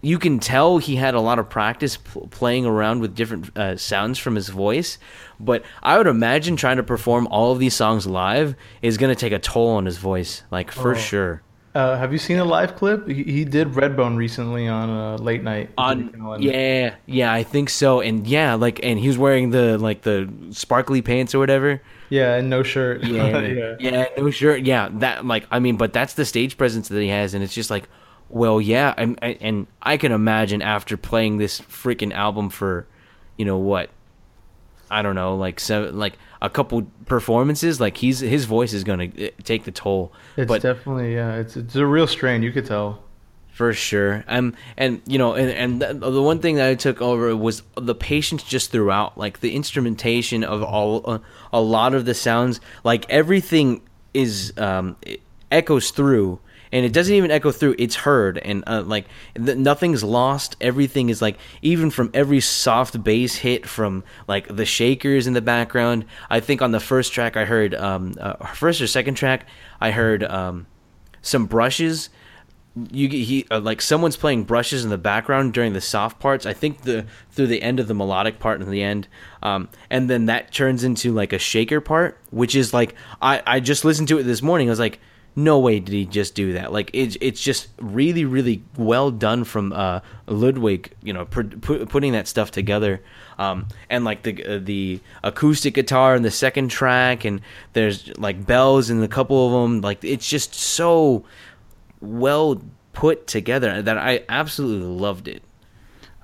[0.06, 3.76] you can tell he had a lot of practice pl- playing around with different uh,
[3.78, 4.98] sounds from his voice
[5.40, 9.20] but i would imagine trying to perform all of these songs live is going to
[9.20, 10.98] take a toll on his voice like for Oh.
[11.12, 11.42] sure
[11.76, 13.06] Uh, have you seen a live clip?
[13.06, 15.68] He, he did Redbone recently on uh, late night.
[15.78, 19.18] with Jimmy Kimmel on yeah yeah i think so and yeah like and he was
[19.18, 20.18] wearing the like the
[20.52, 23.04] sparkly pants or whatever yeah, and no shirt.
[23.04, 23.76] yeah, yeah.
[23.80, 24.62] yeah, no shirt.
[24.62, 27.56] Yeah, that like I mean, but that's the stage presence that he has, and it's
[27.62, 27.90] just like,
[28.36, 32.86] well, yeah, I'm, I, and I can imagine after playing this freaking album for,
[33.38, 33.90] you know what,
[34.92, 39.08] I don't know, like seven, like a couple performances, like he's his voice is gonna
[39.18, 41.36] eh, take the toll, It's but definitely yeah.
[41.38, 42.44] It's it's a real strain.
[42.44, 43.02] You could tell.
[43.54, 44.26] for sure.
[44.28, 47.64] Um, and you know, and and the, the one thing that I took over was
[47.78, 51.20] the patience just throughout, like the instrumentation of all uh,
[51.54, 53.82] a lot of the sounds, like everything
[54.14, 54.98] is um
[55.50, 56.40] echoes through.
[56.76, 60.58] And it doesn't even echo through; it's heard, and uh, like th- nothing's lost.
[60.60, 65.42] Everything is like, even from every soft bass hit, from like the shakers in the
[65.42, 66.04] background.
[66.30, 69.48] I think on the first track, I heard um, uh, first or second track,
[69.80, 70.68] I heard um,
[71.22, 72.10] some brushes
[72.92, 76.46] you he uh, like someone's playing brushes in the background during the soft parts.
[76.46, 79.08] I think the through the end of the melodic part in the end,
[79.42, 83.60] um, and then that turns into like a shaker part, which is like I I
[83.62, 84.68] just listened to it this morning.
[84.68, 85.00] I was like,
[85.36, 86.72] no way did he just do that.
[86.72, 90.94] Like it's it's just really really well done from uh, Ludwig.
[91.04, 93.02] You know, pr- putting that stuff together.
[93.38, 97.42] Um, and like the uh, the acoustic guitar in the second track, and
[97.74, 99.82] there's like bells in a couple of them.
[99.82, 101.26] Like it's just so
[102.00, 102.62] well
[102.94, 105.44] put together that I absolutely loved it.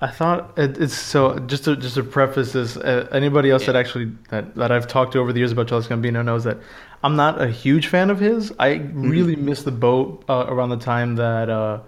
[0.02, 1.38] I thought it, it's so.
[1.38, 3.72] Just to just to preface this, uh, anybody else yeah.
[3.72, 6.58] that actually that, that I've talked to over the years about Childish Gambino knows that
[7.04, 8.52] I'm not a huge fan of his.
[8.58, 9.08] I mm-hmm.
[9.08, 11.78] really missed the boat uh, around the time that uh,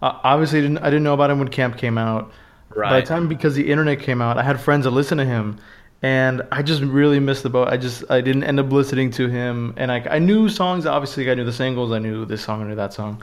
[0.00, 2.32] obviously I didn't I didn't know about him when Camp came out.
[2.74, 2.88] Right.
[2.88, 5.58] By the time because the internet came out, I had friends that listened to him,
[6.00, 7.68] and I just really missed the boat.
[7.68, 10.86] I just I didn't end up listening to him, and I I knew songs.
[10.86, 11.92] Obviously, I knew the singles.
[11.92, 12.62] I knew this song.
[12.62, 13.22] I knew that song,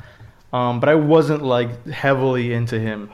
[0.53, 3.10] um, but I wasn't like heavily into him.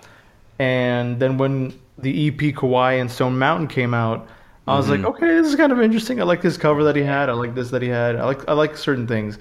[0.61, 4.27] And then when the EP Kauai and Stone Mountain came out,
[4.67, 5.03] I was mm-hmm.
[5.03, 6.21] like, okay, this is kind of interesting.
[6.21, 7.29] I like this cover that he had.
[7.29, 8.15] I like this that he had.
[8.15, 9.39] I like I like certain things.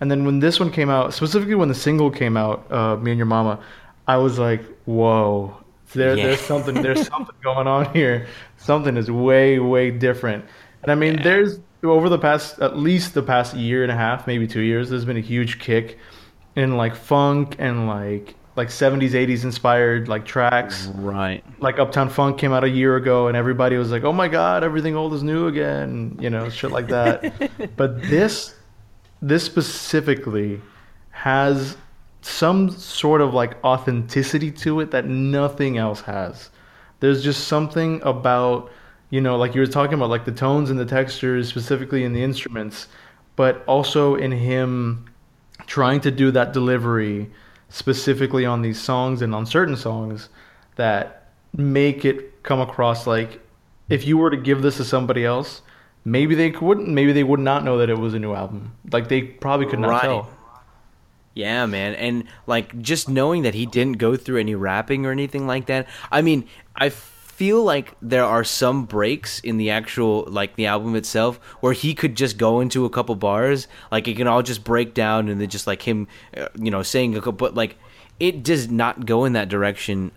[0.00, 3.10] And then when this one came out, specifically when the single came out, uh, "Me
[3.10, 3.60] and Your Mama,"
[4.08, 5.54] I was like, whoa,
[5.92, 6.26] there, yeah.
[6.26, 8.26] there's something, there's something going on here.
[8.56, 10.44] Something is way, way different.
[10.82, 11.22] And I mean, yeah.
[11.22, 14.88] there's over the past, at least the past year and a half, maybe two years,
[14.90, 15.98] there's been a huge kick
[16.56, 20.86] in like funk and like like 70s 80s inspired like tracks.
[20.94, 21.44] Right.
[21.60, 24.62] Like uptown funk came out a year ago and everybody was like oh my god
[24.62, 27.32] everything old is new again you know shit like that.
[27.76, 28.54] But this
[29.20, 30.60] this specifically
[31.10, 31.76] has
[32.20, 36.50] some sort of like authenticity to it that nothing else has.
[37.00, 38.70] There's just something about
[39.10, 42.12] you know like you were talking about like the tones and the textures specifically in
[42.12, 42.88] the instruments
[43.36, 45.04] but also in him
[45.66, 47.30] trying to do that delivery
[47.72, 50.28] specifically on these songs and on certain songs
[50.76, 53.40] that make it come across like
[53.88, 55.62] if you were to give this to somebody else,
[56.04, 58.76] maybe they wouldn't maybe they would not know that it was a new album.
[58.90, 60.02] Like they probably could not right.
[60.02, 60.30] tell.
[61.34, 61.94] Yeah, man.
[61.94, 65.88] And like just knowing that he didn't go through any rapping or anything like that.
[66.10, 66.90] I mean, I
[67.42, 71.92] feel like there are some breaks in the actual like the album itself where he
[71.92, 75.40] could just go into a couple bars like it can all just break down and
[75.40, 77.76] then just like him uh, you know saying a couple but like
[78.20, 80.12] it does not go in that direction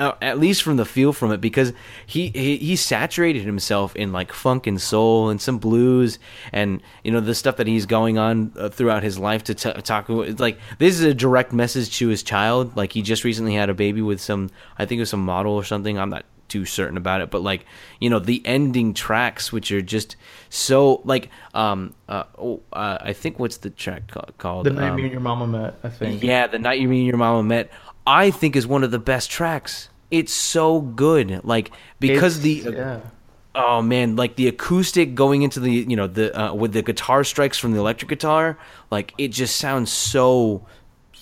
[0.00, 1.72] uh, at least from the feel from it because
[2.04, 6.18] he, he he saturated himself in like funk and soul and some blues
[6.52, 9.72] and you know the stuff that he's going on uh, throughout his life to t-
[9.82, 12.76] talk it's like this is a direct message to his child.
[12.76, 15.52] Like he just recently had a baby with some i think it was some model
[15.52, 15.96] or something.
[15.96, 17.66] I'm not too certain about it, but like
[17.98, 20.14] you know the ending tracks, which are just
[20.50, 24.66] so like um uh, oh, uh I think what's the track called?
[24.66, 25.74] The night um, me and your mama met.
[25.82, 26.22] I think.
[26.22, 27.72] Yeah, the night you me and your mama met.
[28.06, 29.88] I think is one of the best tracks.
[30.12, 32.72] It's so good, like because it's, the.
[32.72, 33.00] Yeah.
[33.56, 37.24] Oh man, like the acoustic going into the you know the uh, with the guitar
[37.24, 38.58] strikes from the electric guitar,
[38.92, 40.64] like it just sounds so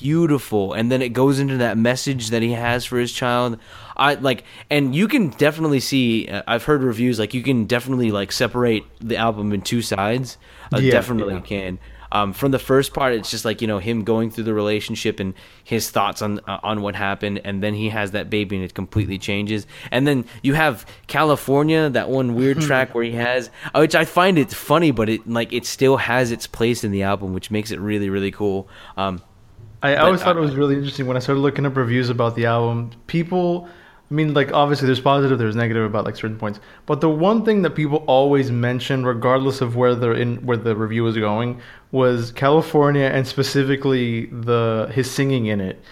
[0.03, 3.57] beautiful and then it goes into that message that he has for his child
[4.03, 8.11] i like and you can definitely see uh, i've heard reviews like you can definitely
[8.11, 10.39] like separate the album in two sides.
[10.73, 11.41] Uh, yeah, definitely yeah.
[11.41, 11.79] can.
[12.11, 15.19] Um, from the first part it's just like you know him going through the relationship
[15.19, 15.33] and
[15.65, 18.75] his thoughts on uh, on what happened and then he has that baby and it
[18.75, 19.67] completely changes.
[19.91, 24.05] And then you have california that one weird track where he has uh, which i
[24.05, 27.51] find it funny but it like it still has its place in the album which
[27.51, 28.69] makes it really really cool.
[28.99, 29.23] Um,
[29.83, 32.37] I but, always thought it was really interesting when I started looking up reviews about
[32.37, 32.91] the album.
[33.09, 33.69] People,
[34.13, 37.47] I mean, like obviously there's positive, there's negative about like certain points, but the one
[37.47, 41.63] thing that people always mention, regardless of where the in where the review was going,
[41.93, 45.83] was California and specifically the his singing in it.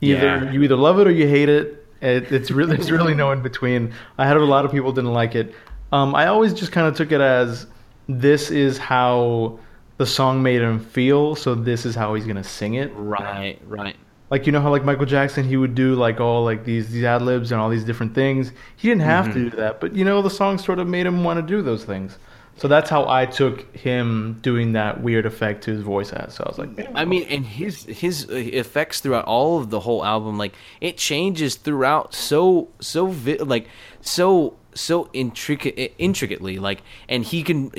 [0.00, 0.50] Either yeah.
[0.52, 1.86] you either love it or you hate it.
[2.00, 3.92] it it's really there's really no in between.
[4.16, 5.54] I had a lot of people didn't like it.
[5.92, 7.66] Um, I always just kind of took it as
[8.08, 9.58] this is how
[9.98, 12.90] the song made him feel, so this is how he's gonna sing it.
[12.94, 13.96] Right, right.
[14.30, 17.04] Like you know how like Michael Jackson he would do like all like these these
[17.04, 18.52] ad libs and all these different things.
[18.76, 19.34] He didn't have mm-hmm.
[19.34, 21.62] to do that, but you know the song sort of made him want to do
[21.62, 22.18] those things.
[22.58, 26.34] So that's how I took him doing that weird effect to his voice as.
[26.34, 30.04] So I was like, I mean, and his his effects throughout all of the whole
[30.04, 33.68] album, like it changes throughout so so vi- like
[34.00, 37.70] so so intricate intricately like and he can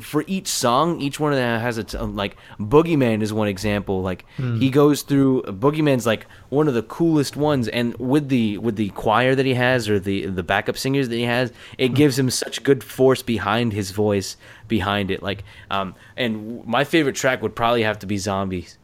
[0.00, 4.24] for each song each one of them has a like boogeyman is one example like
[4.36, 4.60] mm.
[4.60, 8.90] he goes through boogeyman's like one of the coolest ones and with the with the
[8.90, 11.94] choir that he has or the the backup singers that he has it hmm.
[11.94, 14.36] gives him such good force behind his voice
[14.68, 18.78] behind it like um and my favorite track would probably have to be zombies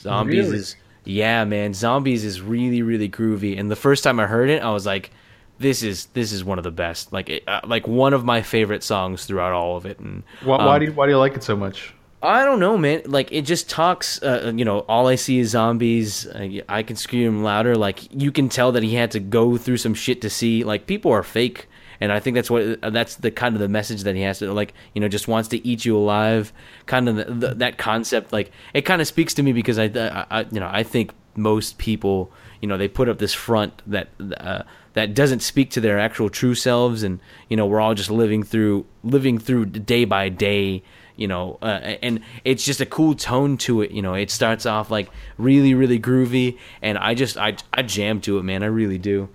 [0.00, 0.58] zombies really?
[0.58, 4.62] is yeah man zombies is really really groovy and the first time i heard it
[4.62, 5.10] i was like
[5.58, 7.12] this is this is one of the best.
[7.12, 9.98] Like uh, like one of my favorite songs throughout all of it.
[9.98, 11.94] And why, why um, do you, why do you like it so much?
[12.22, 13.02] I don't know, man.
[13.06, 14.20] Like it just talks.
[14.22, 16.26] Uh, you know, all I see is zombies.
[16.26, 17.76] Uh, I can scream louder.
[17.76, 20.64] Like you can tell that he had to go through some shit to see.
[20.64, 21.68] Like people are fake,
[22.00, 24.40] and I think that's what uh, that's the kind of the message that he has
[24.40, 24.74] to like.
[24.94, 26.52] You know, just wants to eat you alive.
[26.86, 28.32] Kind of the, the, that concept.
[28.32, 31.12] Like it kind of speaks to me because I, I, I, you know, I think
[31.36, 34.08] most people, you know, they put up this front that.
[34.38, 34.62] Uh,
[34.98, 38.42] that doesn't speak to their actual true selves and you know we're all just living
[38.42, 40.82] through living through day by day
[41.18, 43.90] you know, uh, and it's just a cool tone to it.
[43.90, 48.20] You know, it starts off like really, really groovy, and I just I I jam
[48.20, 48.62] to it, man.
[48.62, 49.28] I really do.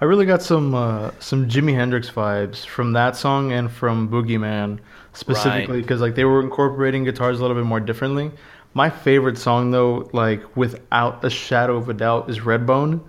[0.00, 4.80] I really got some uh, some Jimi Hendrix vibes from that song and from Boogeyman
[5.12, 6.08] specifically because right.
[6.08, 8.32] like they were incorporating guitars a little bit more differently.
[8.74, 13.00] My favorite song though, like without a shadow of a doubt, is Redbone.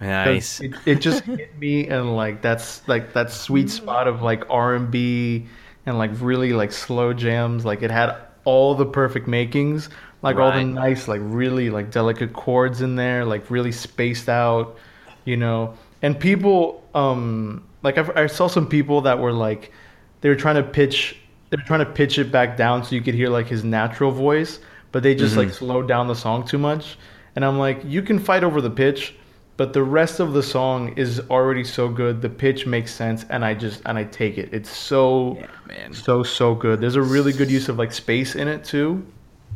[0.00, 0.60] Nice.
[0.60, 4.74] It, it just hit me and like that's like that sweet spot of like R
[4.74, 5.46] and B
[5.86, 7.64] and like really like slow jams.
[7.64, 9.88] Like it had all the perfect makings,
[10.22, 10.44] like right.
[10.44, 14.76] all the nice, like really like delicate chords in there, like really spaced out,
[15.24, 15.74] you know.
[16.02, 19.72] And people, um, like I've, I saw some people that were like,
[20.20, 21.16] they were trying to pitch,
[21.50, 24.10] they were trying to pitch it back down so you could hear like his natural
[24.10, 24.58] voice,
[24.92, 25.48] but they just mm-hmm.
[25.48, 26.98] like slowed down the song too much.
[27.36, 29.14] And I'm like, you can fight over the pitch,
[29.56, 32.20] but the rest of the song is already so good.
[32.20, 34.48] The pitch makes sense, and I just and I take it.
[34.52, 35.92] It's so yeah, man.
[35.92, 36.80] so so good.
[36.80, 39.06] There's a really good use of like space in it too,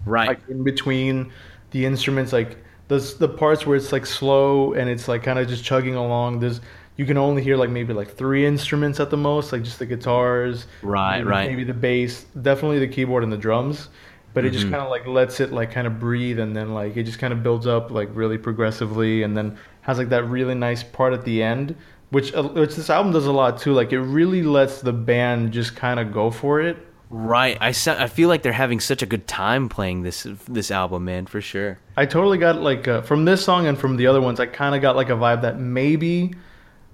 [0.07, 0.29] right?
[0.29, 1.33] Like in between
[1.73, 5.49] the instruments, like the the parts where it's like slow and it's like kind of
[5.49, 6.39] just chugging along.
[6.41, 6.61] There's
[6.97, 9.87] you can only hear like maybe like three instruments at the most, like just the
[9.87, 13.89] guitars, right, maybe, right, maybe the bass, definitely the keyboard and the drums
[14.39, 14.61] but it mm-hmm.
[14.61, 17.19] just kind of like lets it like kind of breathe and then like it just
[17.19, 21.13] kind of builds up like really progressively and then has like that really nice part
[21.13, 21.75] at the end,
[22.11, 23.73] which uh, which this album does a lot too.
[23.73, 26.77] Like it really lets the band just kind of go for it.
[27.11, 27.59] Right.
[27.61, 31.27] I I feel like they're having such a good time playing this this album, man,
[31.27, 31.81] for sure.
[31.97, 34.77] I totally got like uh, from this song and from the other ones, I kind
[34.77, 36.33] of got like a vibe that maybe,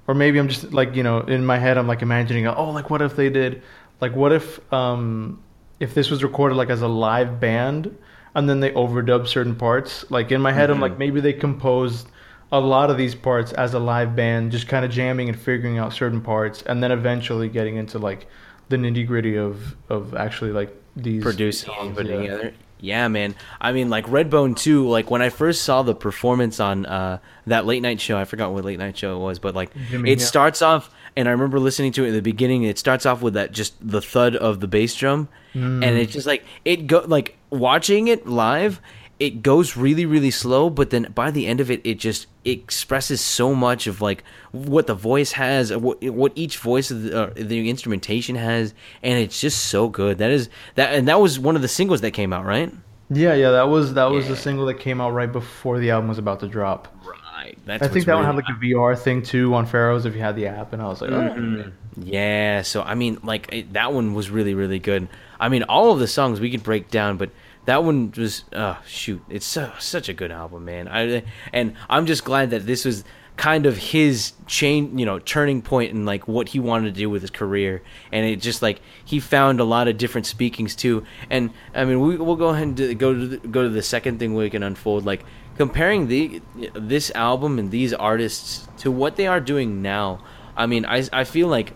[0.07, 2.89] or maybe I'm just like you know in my head I'm like imagining, oh, like
[2.89, 3.61] what if they did,
[4.01, 5.43] like what if um
[5.81, 7.97] if this was recorded like as a live band
[8.35, 10.05] and then they overdub certain parts.
[10.11, 10.75] Like in my head, mm-hmm.
[10.77, 12.09] I'm like maybe they composed
[12.53, 15.79] a lot of these parts as a live band, just kind of jamming and figuring
[15.79, 18.27] out certain parts, and then eventually getting into like
[18.69, 22.31] the nitty gritty of of actually like these producing and putting yeah.
[22.31, 22.55] together.
[22.81, 23.35] Yeah, man.
[23.61, 24.87] I mean, like Redbone too.
[24.89, 28.53] Like when I first saw the performance on uh, that late night show, I forgot
[28.53, 30.25] what late night show it was, but like Jimmy, it yeah.
[30.25, 32.65] starts off, and I remember listening to it in the beginning.
[32.65, 35.85] It starts off with that just the thud of the bass drum, mm.
[35.85, 38.81] and it's just like it go like watching it live
[39.21, 43.21] it goes really really slow but then by the end of it it just expresses
[43.21, 47.31] so much of like what the voice has what, what each voice of the, uh,
[47.37, 51.55] the instrumentation has and it's just so good that is that and that was one
[51.55, 52.73] of the singles that came out right
[53.11, 54.33] yeah yeah that was that was yeah.
[54.33, 57.21] the single that came out right before the album was about to drop right
[57.65, 60.15] That's i think that really one had like a vr thing too on Pharos if
[60.15, 61.69] you had the app and i was like mm-hmm.
[61.69, 61.73] oh.
[62.03, 65.09] yeah so i mean like it, that one was really really good.
[65.39, 67.31] I mean all of the songs we could break down but
[67.67, 70.89] that one was uh shoot it's so, such a good album man.
[70.89, 73.05] I and i'm just glad that this was
[73.37, 77.11] kind of his chain you know turning point in like what he wanted to do
[77.11, 77.83] with his career.
[78.13, 81.05] And it just like he found a lot of different speakings too.
[81.31, 84.19] And i mean we, we'll go ahead and go to the, go to the second
[84.19, 85.05] thing we can unfold.
[85.05, 85.25] Like
[85.57, 86.43] comparing the
[86.75, 90.19] this album and these artists to what they are doing now
[90.57, 91.75] i mean i i feel like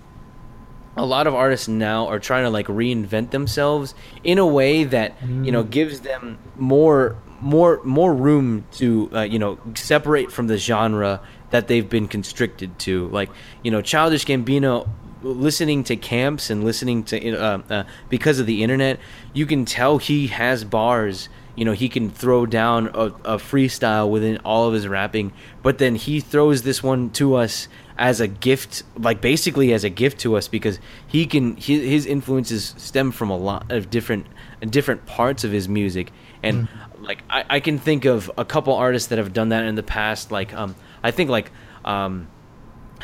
[0.96, 5.18] a lot of artists now are trying to like reinvent themselves in a way that
[5.20, 5.46] mm.
[5.46, 5.70] you know mm.
[5.70, 11.68] gives them more more more room to uh, you know separate from the genre that
[11.68, 13.30] they've been constricted to like
[13.62, 14.88] you know childish gambino
[15.22, 18.98] listening to camps and listening to uh, uh, because of the internet
[19.32, 21.28] you can tell he has bars
[21.58, 25.32] you know he can throw down a, a freestyle within all of his rapping
[25.62, 29.90] but then he throws this one to us as a gift, like basically as a
[29.90, 34.26] gift to us because he can his, his influences stem from a lot of different
[34.70, 36.12] different parts of his music.
[36.42, 37.02] And mm.
[37.02, 39.82] like I, I can think of a couple artists that have done that in the
[39.82, 41.50] past like um I think like
[41.84, 42.28] um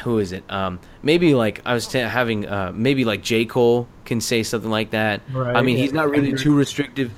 [0.04, 0.44] who is it?
[0.48, 3.46] Um maybe like I was t- having uh maybe like J.
[3.46, 5.22] Cole can say something like that.
[5.32, 5.82] Right, I mean yeah.
[5.82, 7.10] he's not really too restrictive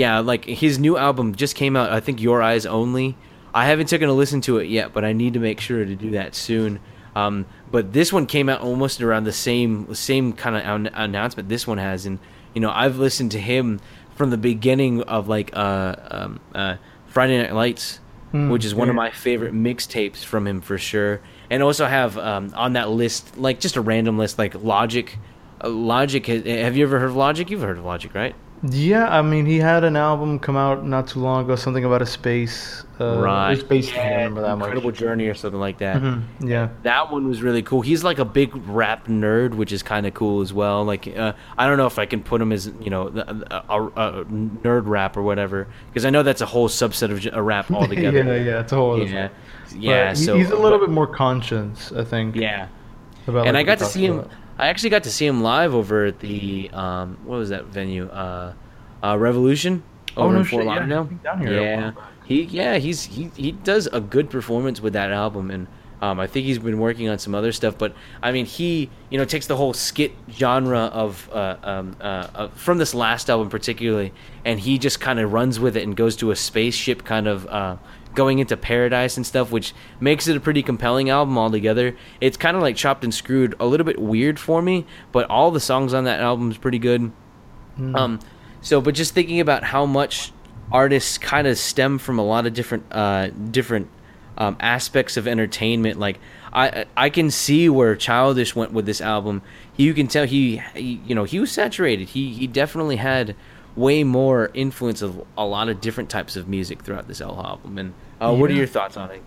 [0.00, 3.16] yeah like his new album just came out I think Your Eyes Only
[3.52, 5.94] I haven't taken a listen to it yet but I need to make sure to
[5.94, 6.80] do that soon
[7.14, 11.48] um, but this one came out almost around the same same kind of an- announcement
[11.48, 12.18] this one has, and
[12.54, 13.80] you know I've listened to him
[14.14, 16.76] from the beginning of like uh, um, uh,
[17.06, 18.00] Friday Night Lights,
[18.32, 18.92] mm, which is one yeah.
[18.92, 23.36] of my favorite mixtapes from him for sure, and also have um, on that list
[23.36, 25.18] like just a random list like Logic.
[25.62, 27.50] Uh, Logic, have you ever heard of Logic?
[27.50, 28.34] You've heard of Logic, right?
[28.62, 32.02] Yeah, I mean, he had an album come out not too long ago, something about
[32.02, 32.84] a space.
[33.00, 33.58] Uh, right.
[33.58, 33.90] Space.
[33.90, 34.98] I Yeah, don't remember that Incredible much.
[34.98, 36.02] Journey or something like that.
[36.02, 36.68] Mhm, Yeah.
[36.82, 37.80] That one was really cool.
[37.80, 40.84] He's like a big rap nerd, which is kind of cool as well.
[40.84, 43.86] Like, uh, I don't know if I can put him as you know a, a,
[43.86, 47.70] a nerd rap or whatever, because I know that's a whole subset of a rap
[47.70, 48.18] altogether.
[48.24, 48.92] yeah, yeah, it's a whole.
[48.96, 49.28] other yeah,
[49.74, 50.10] yeah.
[50.10, 52.36] But so he's a little but- bit more conscious, I think.
[52.36, 52.68] Yeah,
[53.26, 54.18] About, and like, I got to see him.
[54.18, 54.30] about.
[54.60, 58.08] I actually got to see him live over at the um, what was that venue?
[58.08, 58.52] Uh,
[59.02, 59.82] uh, Revolution
[60.16, 61.04] Oh, over no in Fort shit, yeah, Lauderdale.
[61.22, 61.92] down here Yeah,
[62.26, 65.66] he yeah he's he he does a good performance with that album, and
[66.02, 67.78] um, I think he's been working on some other stuff.
[67.78, 72.04] But I mean, he you know takes the whole skit genre of uh, um, uh,
[72.34, 74.12] uh, from this last album particularly,
[74.44, 77.80] and he just kind of runs with it and goes to a spaceship kind of.
[78.14, 82.56] Going into paradise and stuff which makes it a pretty compelling album altogether it's kind
[82.56, 85.94] of like chopped and screwed a little bit weird for me but all the songs
[85.94, 87.12] on that album is pretty good
[87.78, 87.96] Mm.
[87.96, 88.20] um,
[88.60, 90.32] so, but just thinking about how much
[90.70, 93.88] artists kind of stem from a lot of different uh, different
[94.36, 95.98] um, aspects of entertainment.
[95.98, 96.18] Like
[96.52, 99.40] I I can see where Childish went with this album.
[99.76, 102.08] You can tell he, he you know he was saturated.
[102.10, 103.34] He he definitely had
[103.76, 107.78] way more influence of a lot of different types of music throughout this album.
[107.78, 109.22] And uh, what are your thoughts on it?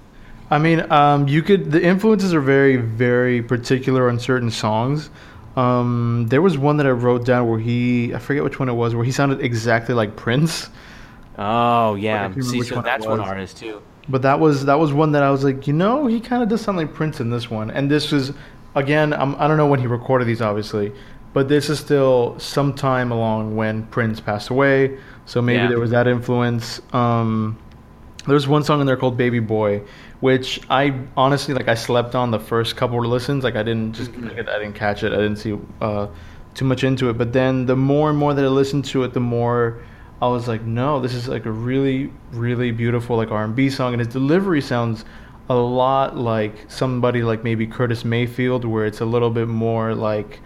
[0.49, 1.71] I mean, um, you could.
[1.71, 5.09] The influences are very, very particular on certain songs.
[5.55, 8.73] Um, there was one that I wrote down where he, I forget which one it
[8.73, 10.69] was, where he sounded exactly like Prince.
[11.37, 13.81] Oh yeah, see, so one that's one artist too.
[14.09, 16.49] But that was that was one that I was like, you know, he kind of
[16.49, 17.71] does sound like Prince in this one.
[17.71, 18.33] And this was,
[18.75, 20.91] again, I'm, I don't know when he recorded these, obviously,
[21.33, 24.97] but this is still sometime along when Prince passed away.
[25.25, 25.67] So maybe Yeah.
[25.69, 26.81] there was that influence.
[26.93, 27.57] Um,
[28.27, 29.81] there's one song in there called "Baby Boy,"
[30.21, 31.67] which I honestly like.
[31.67, 33.43] I slept on the first couple of listens.
[33.43, 34.29] Like I didn't just Mm-hmm.
[34.49, 35.11] I didn't catch it.
[35.11, 36.07] I didn't see uh,
[36.53, 37.17] too much into it.
[37.17, 39.79] But then the more and more that I listened to it, the more
[40.21, 43.99] I was like, no, this is like a really, really beautiful like R&B song, and
[43.99, 45.03] his delivery sounds
[45.49, 50.39] a lot like somebody like maybe Curtis Mayfield, where it's a little bit more like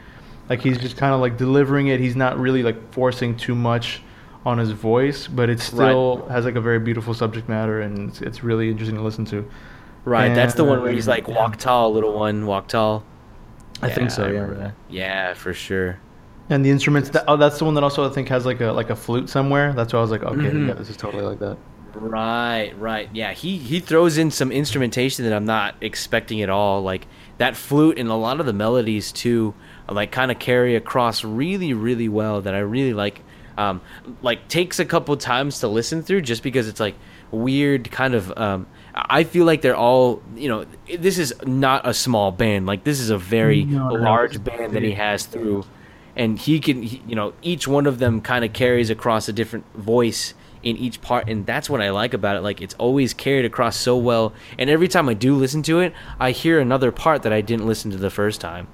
[0.50, 2.00] like he's just kind of like delivering it.
[2.00, 4.02] He's not really like forcing too much
[4.46, 8.22] on his voice, but it still has like a very beautiful subject matter, and it's,
[8.22, 9.50] it's really interesting to listen to.
[10.06, 13.04] Right, that's the one where he's And, like walk tall, little one, walk tall.
[13.82, 14.98] I think so, yeah, remember yeah.
[15.30, 16.00] Yeah, for sure.
[16.50, 18.68] And the instruments, that, oh, that's the one that also I think has like a
[18.72, 19.74] like a flute somewhere.
[19.74, 20.70] That's why I was like, okay, Mhm.
[20.70, 21.58] yeah, this is totally like that.
[21.94, 23.10] Right, right.
[23.14, 26.82] Yeah, he he throws in some instrumentation that I'm not expecting at all.
[26.82, 27.06] Like
[27.38, 29.54] that flute and a lot of the melodies too,
[29.90, 32.42] like kind of carry across really, really well.
[32.42, 33.22] That I really like.
[33.58, 33.82] Um,
[34.22, 36.94] like takes a couple times to listen through just because it's like
[37.32, 38.32] weird kind of.
[38.38, 40.66] Um, I feel like they're all you know.
[40.96, 42.68] This is not a small band.
[42.68, 45.66] Like this is a very No, large band that he has through
[46.18, 49.34] and he can he, you know each one of them kind of carries across a
[49.34, 50.34] different voice
[50.64, 53.78] in each part and that's what i like about it like it's always carried across
[53.78, 57.32] so well and every time i do listen to it i hear another part that
[57.32, 58.68] i didn't listen to the first time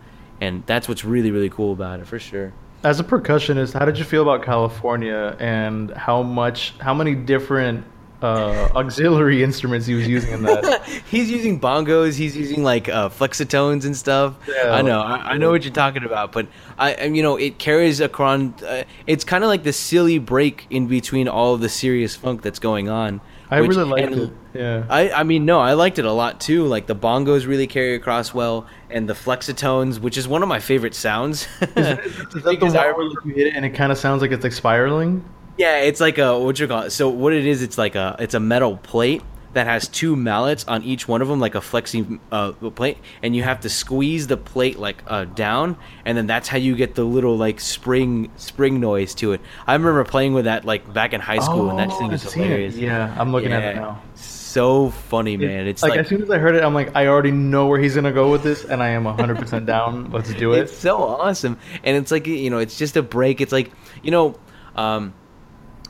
[0.44, 2.50] and that's what's really really cool about it for sure
[2.92, 7.78] As a percussionist, how did you feel about California and how much, how many different
[8.22, 10.64] uh, auxiliary instruments he was using in that?
[11.14, 14.80] he's using bongos he's using like uh, flexatones and stuff Yeah.
[14.80, 16.46] i know I, I know what you're talking about but
[16.78, 18.84] i and, you know it carries across uh,
[19.14, 22.60] it's kind of like the silly break in between all of the serious funk that's
[22.70, 23.22] going on
[23.58, 24.32] I which- really liked and- it.
[24.54, 24.84] Yeah.
[24.90, 27.96] I, I mean no I liked it a lot too like the bongos really carry
[27.96, 32.42] across well and the flexatones which is one of my favorite sounds Is that the
[32.52, 35.24] Because I where you hit it and it kind of sounds like it's like spiraling?
[35.58, 36.90] Yeah, it's like a what you call it.
[36.92, 39.22] So what it is, it's like a it's a metal plate
[39.54, 43.36] that has two mallets on each one of them, like a flexi uh, plate, and
[43.36, 46.96] you have to squeeze the plate like uh, down, and then that's how you get
[46.96, 49.42] the little like spring spring noise to it.
[49.68, 52.26] I remember playing with that like back in high school, and that thing Oh, is
[52.26, 52.36] I've it.
[52.44, 52.76] hilarious.
[52.76, 54.02] Yeah, I'm looking at it now.
[54.16, 55.66] So funny, man.
[55.66, 57.80] It's like, like, as soon as I heard it, I'm like, I already know where
[57.80, 60.12] he's gonna go with this, and I am 100 percent down.
[60.12, 60.60] Let's do it.
[60.62, 63.72] it's so awesome and it's like you know it's just a break it's like
[64.04, 64.36] you know
[64.76, 65.14] um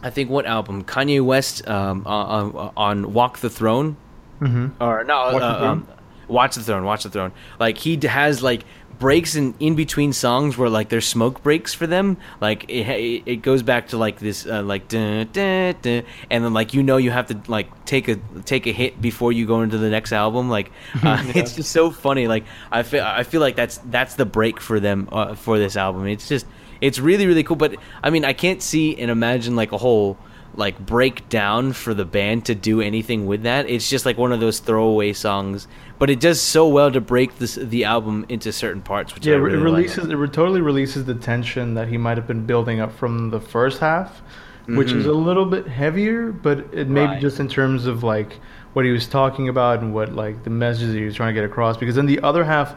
[0.03, 0.83] i think what album?
[0.83, 3.97] Kanye west um on, on walk the throne?
[4.39, 5.69] Hmm or no Watch the uh, Throne?
[5.69, 5.87] um,
[6.27, 7.31] watch the throne watch the throne.
[7.59, 8.63] Like he has like
[8.99, 12.17] breaks in in between songs where like there's smoke breaks for them.
[12.39, 16.53] Like it it, goes back to like this uh, like dun, dun, dun, and then
[16.53, 19.61] like you know you have to like take a take a hit before you go
[19.61, 20.49] into the next album.
[20.49, 20.71] Like
[21.03, 22.27] uh, it's just so funny.
[22.27, 25.75] Like i feel i feel like that's that's the break for them uh, for this
[25.75, 26.07] album.
[26.07, 26.45] It's just
[26.83, 30.17] it's really really cool but i mean i can't see and imagine like a whole
[30.55, 33.69] like breakdown for the band to do anything with that.
[33.69, 35.67] It's just like one of those throwaway songs,
[35.97, 39.15] but it does so well to break this the album into certain parts.
[39.15, 39.65] Which yeah, I really it like.
[39.65, 43.39] releases it totally releases the tension that he might have been building up from the
[43.39, 44.21] first half,
[44.67, 45.09] which is mm-hmm.
[45.09, 47.21] a little bit heavier, but it maybe Right.
[47.21, 48.39] just in terms of like
[48.73, 51.45] what he was talking about and what like the messages he was trying to get
[51.49, 51.77] across.
[51.77, 52.75] Because then the other half,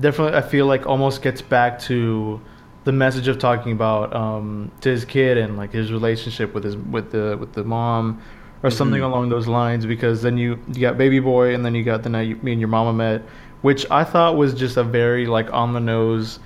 [0.00, 2.40] definitely, I feel like almost gets back to
[2.84, 6.76] the message of talking about um, to his kid and like his relationship with his
[6.76, 8.20] with the with the mom
[8.64, 9.06] or something Mhm.
[9.06, 12.08] along those lines because then you you got baby boy and then you got the
[12.08, 13.22] night you, me and your mama met
[13.62, 16.38] which i thought was just a very like on the nose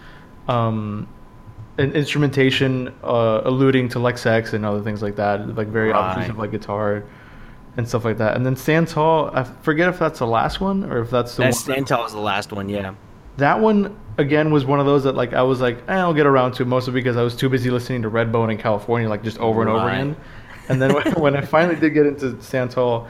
[0.49, 1.07] um
[1.79, 6.09] an instrumentation uh alluding to like sex and other things like that like very Right.
[6.11, 7.03] obtrusive like guitar
[7.77, 10.85] and stuff like that and then stand tall i forget if that's the last one
[10.91, 12.95] or if that's the That one Stand Tall is the last one, yeah.
[13.37, 16.27] That one again was one of those that like I was like eh, I'll get
[16.27, 19.39] around to mostly because I was too busy listening to Redbone in California like just
[19.39, 20.17] over and over again.
[20.69, 23.09] And then when, when I finally did get into Stand Tall,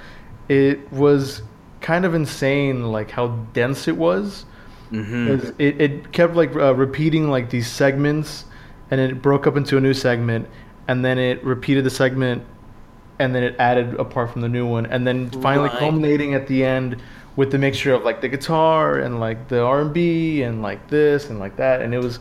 [0.49, 1.43] it was
[1.81, 4.47] kind of insane like how dense it was.
[4.91, 8.45] hmm 'Cause It, it kept like uh, repeating like these segments,
[8.91, 10.49] and it broke up into a new segment,
[10.89, 12.45] and then it repeated the segment,
[13.19, 15.71] and then it added apart from the new one, and then finally Right.
[15.71, 17.03] culminating at the end
[17.37, 21.39] with the mixture of like the guitar and like the R and like this and
[21.39, 22.19] like that, and it was.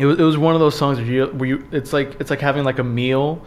[0.00, 2.30] It was, it was one of those songs where you, where you it's like it's
[2.30, 3.44] like having like a meal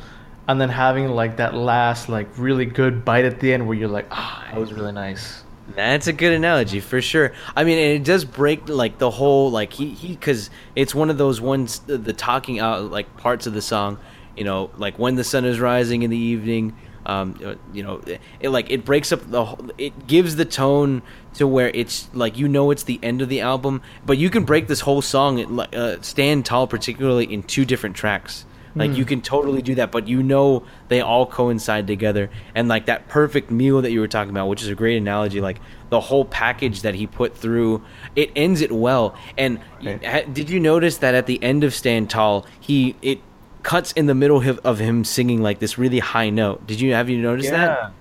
[0.50, 3.88] and then having like that last like really good bite at the end where you're
[3.88, 5.46] like ah that was really nice
[5.76, 7.32] That's a good analogy for sure.
[7.56, 11.10] I mean, and it does break like the whole like he he because it's one
[11.10, 13.98] of those ones the, the talking out like parts of the song.
[14.36, 16.76] You know, like when the sun is rising in the evening.
[17.06, 19.46] Um, you know, it, it like it breaks up the.
[19.46, 21.02] whole It gives the tone
[21.36, 24.44] to where it's like you know it's the end of the album, but you can
[24.44, 28.46] break this whole song, uh, "Stand Tall," particularly in two different tracks.
[28.74, 32.86] Like you can totally do that, but you know they all coincide together, and like
[32.86, 35.42] that perfect meal that you were talking about, which is a great analogy.
[35.42, 37.84] Like the whole package that he put through,
[38.16, 39.14] it ends it well.
[39.38, 40.34] And Right.
[40.34, 43.20] did you notice that at the end of Stand Tall, he it
[43.64, 46.66] cuts in the middle of, him singing like this really high note?
[46.68, 47.94] Did you have you noticed that?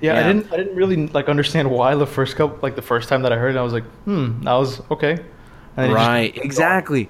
[0.00, 0.20] Yeah, Yeah.
[0.20, 0.52] I didn't.
[0.52, 3.36] I didn't really like understand why the first couple, like the first time that I
[3.36, 5.18] heard it, I was like, hmm, that was okay.
[5.76, 7.08] Then just- right exactly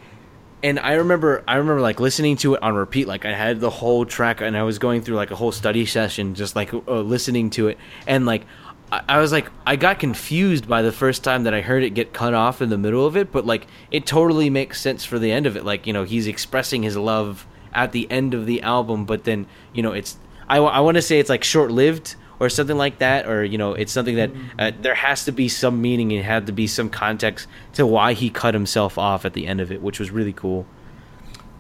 [0.63, 3.71] and i remember i remember like listening to it on repeat like i had the
[3.71, 6.81] whole track and i was going through like a whole study session just like uh,
[7.01, 7.79] listening to it
[8.09, 8.45] and like
[8.91, 11.91] I, I was like i got confused by the first time that i heard it
[11.91, 15.19] get cut off in the middle of it but like it totally makes sense for
[15.21, 17.47] the end of it like you know he's expressing his love
[17.79, 20.19] at the end of the album but then you know it's
[20.49, 23.73] i, I want to say it's like short-lived or something like that or you know
[23.73, 26.91] it's something that uh, there has to be some meaning and had to be some
[26.91, 30.33] context to why he cut himself off at the end of it which was really
[30.33, 30.67] cool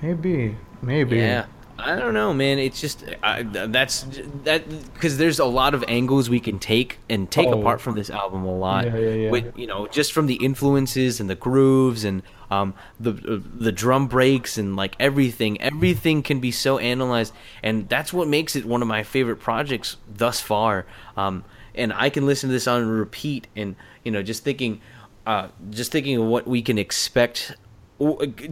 [0.03, 1.19] maybe, maybe.
[1.19, 1.47] yeah
[1.79, 4.05] i don't know man it's just I, that's
[4.45, 7.61] that because there's a lot of angles we can take and take Oh.
[7.61, 9.31] apart from this album a lot Yeah, yeah, yeah.
[9.31, 14.07] with you know just from the influences and the grooves and um the the drum
[14.09, 18.83] breaks and like everything everything can be so analyzed and that's what makes it one
[18.83, 20.85] of my favorite projects thus far
[21.17, 24.81] um and i can listen to this on repeat and you know just thinking
[25.27, 27.55] uh just thinking of what we can expect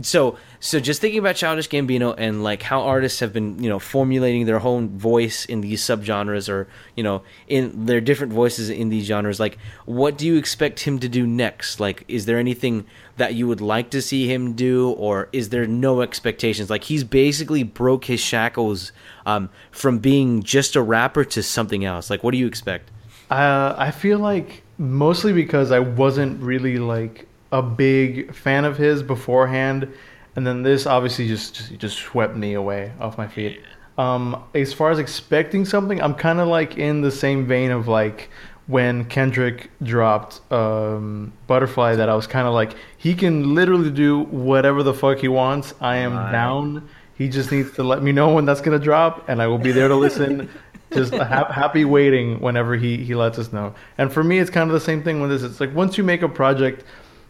[0.02, 3.78] so so just thinking about childish gambino and like how artists have been you know
[3.78, 6.66] formulating their own voice in these subgenres or
[6.96, 10.98] you know in their different voices in these genres like what do you expect him
[10.98, 11.80] to do next?
[11.80, 12.84] Like is there anything
[13.16, 16.70] that you would like to see him do or is there no expectations?
[16.70, 18.92] Like he's basically broke his shackles
[19.24, 22.10] um, from being just a rapper to something else.
[22.10, 22.90] Like what do you expect?
[23.30, 29.02] Uh, I feel like mostly because I wasn't really like a big fan of his
[29.02, 29.92] beforehand,
[30.34, 33.60] and then this obviously just just, just swept me away off my feet.
[33.98, 37.88] Um, as far as expecting something, I'm kind of like in the same vein of
[37.88, 38.28] like
[38.66, 41.96] when Kendrick dropped um, Butterfly.
[41.96, 45.72] That I was kind of like he can literally do whatever the fuck he wants.
[45.80, 46.32] I am Right.
[46.32, 46.88] down.
[47.14, 49.72] He just needs to let me know when that's gonna drop, and I will be
[49.72, 50.50] there to listen.
[50.92, 53.74] just ha- happy waiting whenever he he lets us know.
[53.98, 55.42] And for me, it's kind of the same thing with this.
[55.42, 56.84] It's like once you make a project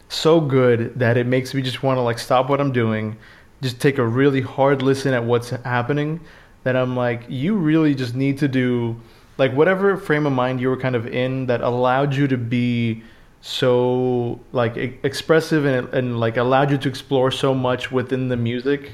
[0.09, 3.17] so good that it makes me just want to like stop what I'm doing,
[3.61, 6.21] just take a really hard listen at what's happening.
[6.63, 8.99] That I'm like, you really just need to do
[9.37, 13.03] like whatever frame of mind you were kind of in that allowed you to be
[13.39, 18.91] so like expressive and and like allowed you to explore so much within the music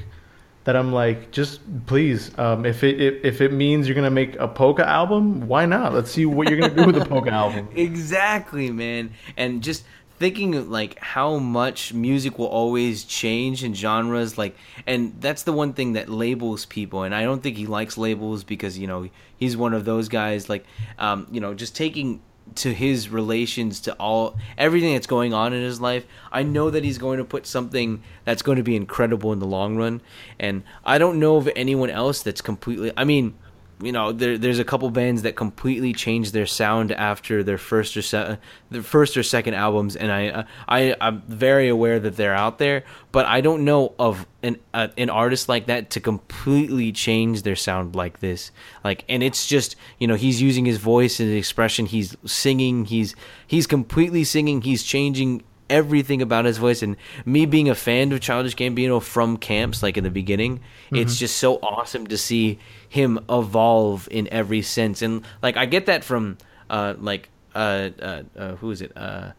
[0.64, 4.34] that I'm like, just please, um, if it if, if it means you're gonna make
[4.36, 5.92] a polka album, why not?
[5.92, 7.68] Let's see what you're gonna do with the polka album.
[7.76, 9.12] Exactly, man.
[9.36, 9.84] And just
[10.18, 14.56] thinking like how much music will always change in genres like
[14.86, 18.44] and that's the one thing that labels people and i don't think he likes labels
[18.44, 20.64] because you know he's one of those guys like
[20.98, 22.20] um, you know just taking
[22.54, 26.84] to his relations to all everything that's going on in his life i know that
[26.84, 30.00] he's going to put something that's going to be incredible in the long run
[30.38, 33.34] and i don't know of anyone else that's completely i mean
[33.80, 37.96] you know, there, there's a couple bands that completely changed their sound after their first
[37.96, 38.38] or se-
[38.70, 42.84] their first or second albums, and I, I, I'm very aware that they're out there,
[43.12, 47.56] but I don't know of an uh, an artist like that to completely change their
[47.56, 48.50] sound like this.
[48.84, 51.86] Like, and it's just, you know, he's using his voice and his expression.
[51.86, 52.84] He's singing.
[52.84, 53.14] He's
[53.46, 54.62] he's completely singing.
[54.62, 59.36] He's changing everything about his voice and me being a fan of Childish Gambino from
[59.36, 60.96] camps like in the beginning mm-hmm.
[60.96, 62.58] it's just so awesome to see
[62.94, 65.02] him evolve in every sense.
[65.02, 66.38] And like I get that from
[66.70, 68.92] uh like uh uh, uh who is it?
[68.96, 69.32] Uh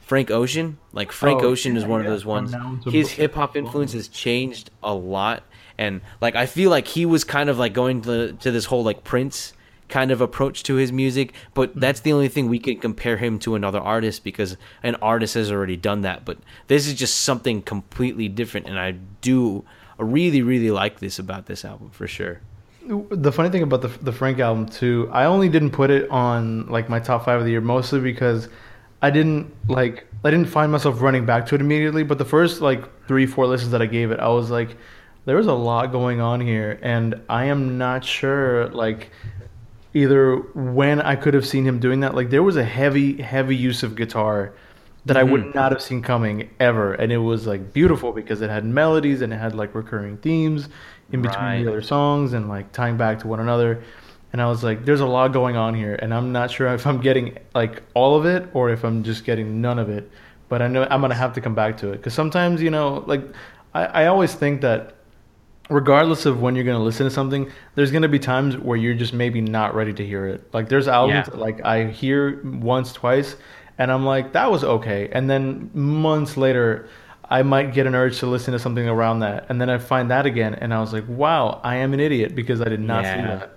[0.00, 0.78] Frank Ocean.
[0.92, 2.54] Like Frank oh, Ocean is one yeah, of those ones.
[2.84, 5.44] His hip hop influence has changed a lot.
[5.78, 8.84] And like I feel like he was kind of like going to to this whole
[8.84, 9.54] like Prince
[9.94, 11.78] kind of approach to his music, but hmm.
[11.78, 15.52] that's the only thing we can compare him to another artist because an artist has
[15.52, 16.24] already done that.
[16.24, 19.64] But this is just something completely different, and I do
[19.96, 22.40] really, really like this about this album for sure.
[23.10, 26.66] The funny thing about the the Frank album too, I only didn't put it on
[26.66, 28.48] like my top five of the year mostly because
[29.00, 32.02] I didn't like I didn't find myself running back to it immediately.
[32.02, 34.76] But the first like three four listens that I gave it, I was like,
[35.24, 39.10] there was a lot going on here, and I am not sure like
[39.94, 42.14] either when I could have seen him doing that.
[42.14, 44.52] Like there was a heavy, heavy use of guitar
[45.06, 45.28] that mm-hmm.
[45.28, 45.58] I would mm-hmm.
[45.58, 49.32] not have seen coming ever, and it was like beautiful because it had melodies and
[49.32, 50.68] it had like recurring themes
[51.12, 51.62] in between right.
[51.62, 53.82] the other songs and like tying back to one another.
[54.32, 56.86] And I was like, "There's a lot going on here, and I'm not sure if
[56.86, 60.10] I'm getting like all of it or if I'm just getting none of it."
[60.48, 63.04] But I know I'm gonna have to come back to it because sometimes, you know,
[63.06, 63.22] like
[63.74, 64.96] I, I always think that
[65.70, 68.76] regardless of when you're going to listen to something, there's going to be times where
[68.76, 70.52] you're just maybe not ready to hear it.
[70.52, 71.40] Like there's albums yeah.
[71.40, 73.36] like I hear once, twice,
[73.78, 75.08] and I'm like, that was okay.
[75.10, 76.88] And then months later,
[77.28, 80.10] I might get an urge to listen to something around that, and then I find
[80.10, 83.04] that again, and I was like, wow, I am an idiot because I did not
[83.04, 83.16] yeah.
[83.16, 83.50] see that.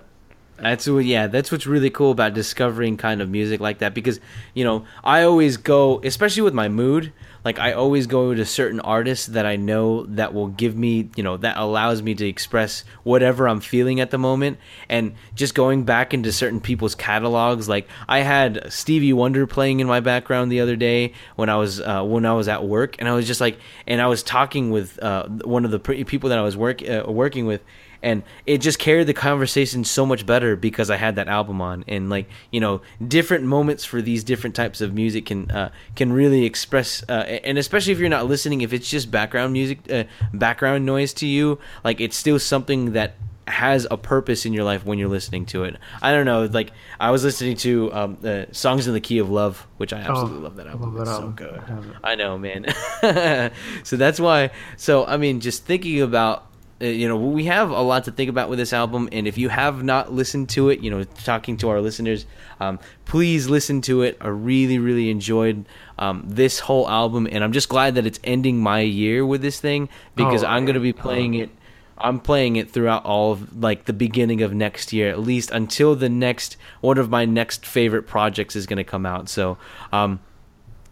[0.60, 4.18] That's what, yeah, that's what's really cool about discovering kind of music like that because,
[4.54, 7.12] you know, I always go, especially with my mood,
[7.44, 11.22] like I always go to certain artists that I know that will give me, you
[11.22, 14.58] know, that allows me to express whatever I'm feeling at the moment.
[14.88, 19.86] And just going back into certain people's catalogs, like I had Stevie Wonder playing in
[19.86, 23.08] my background the other day when I was uh, when I was at work, and
[23.08, 26.38] I was just like, and I was talking with uh, one of the people that
[26.38, 27.62] I was work uh, working with
[28.02, 31.84] and it just carried the conversation so much better because I had that album on,
[31.88, 36.12] and like you know, different moments for these different types of music can uh, can
[36.12, 40.04] really express, uh, and especially if you're not listening, if it's just background music, uh,
[40.32, 43.14] background noise to you, like it's still something that
[43.48, 45.76] has a purpose in your life when you're listening to it.
[46.02, 49.30] I don't know, like I was listening to um, uh, "Songs in the Key of
[49.30, 50.94] Love," which I absolutely oh, love that album.
[50.94, 51.36] Love that it's album.
[51.38, 51.98] so good.
[52.04, 52.66] I, I know, man.
[53.84, 54.50] so that's why.
[54.76, 56.47] So I mean, just thinking about
[56.80, 59.48] you know we have a lot to think about with this album and if you
[59.48, 62.26] have not listened to it you know talking to our listeners
[62.60, 64.16] um, please listen to it.
[64.20, 65.64] I really really enjoyed
[65.98, 69.58] um, this whole album and i'm just glad that it's ending my year with this
[69.60, 71.50] thing because oh, i'm going to be playing it
[71.98, 75.96] i'm playing it throughout all of like the beginning of next year at least until
[75.96, 79.28] the next one of my next favorite projects is going to come out.
[79.28, 79.58] So
[79.92, 80.20] um,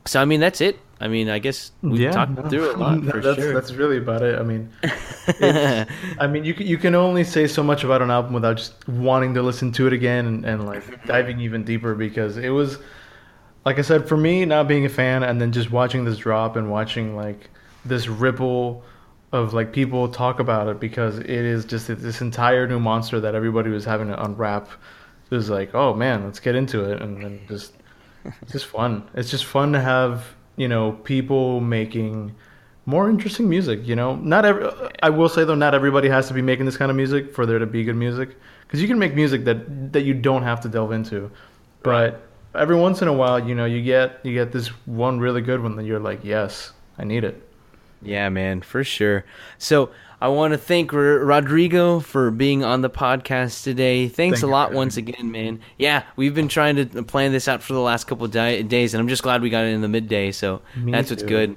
[0.04, 2.48] so i mean that's it I mean, I guess we yeah, talked no.
[2.48, 3.52] through a lot for that's, sure.
[3.52, 4.38] That's really about it.
[4.38, 4.70] I mean,
[6.18, 8.88] I mean, you can, you can only say so much about an album without just
[8.88, 12.78] wanting to listen to it again and, and like diving even deeper because it was,
[13.66, 16.56] like I said, for me, not being a fan and then just watching this drop
[16.56, 17.50] and watching like
[17.84, 18.82] this ripple
[19.32, 23.34] of like people talk about it because it is just this entire new monster that
[23.34, 24.68] everybody was having to unwrap.
[25.30, 27.72] It was like, oh man, let's get into it, and then just
[28.40, 29.02] it's just fun.
[29.14, 32.34] It's just fun to have you know people making
[32.86, 33.86] more interesting music.
[33.86, 34.70] You know, not every.
[35.02, 37.46] I will say though, not everybody has to be making this kind of music for
[37.46, 38.36] there to be good music.
[38.66, 41.30] Because you can make music that that you don't have to delve into,
[41.82, 42.22] but
[42.54, 45.62] every once in a while, you know, you get you get this one really good
[45.62, 47.42] one that you're like, yes, I need it.
[48.02, 49.24] Yeah, man, for sure.
[49.58, 49.90] So
[50.20, 54.08] I want to thank Rodrigo for being on the podcast today.
[54.08, 55.60] Thanks thank a lot once again, man.
[55.78, 59.00] Yeah, we've been trying to plan this out for the last couple di- days, and
[59.00, 60.32] I'm just glad we got it in the midday.
[60.32, 61.56] So Me that's what's good.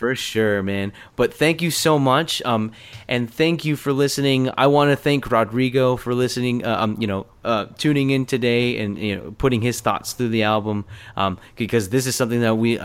[0.00, 0.94] For sure, man.
[1.14, 2.40] But thank you so much.
[2.46, 2.72] Um,
[3.06, 4.48] and thank you for listening.
[4.56, 6.64] I want to thank Rodrigo for listening.
[6.64, 10.30] Uh, um, you know, uh, tuning in today and you know putting his thoughts through
[10.30, 10.86] the album
[11.16, 12.78] um, because this is something that we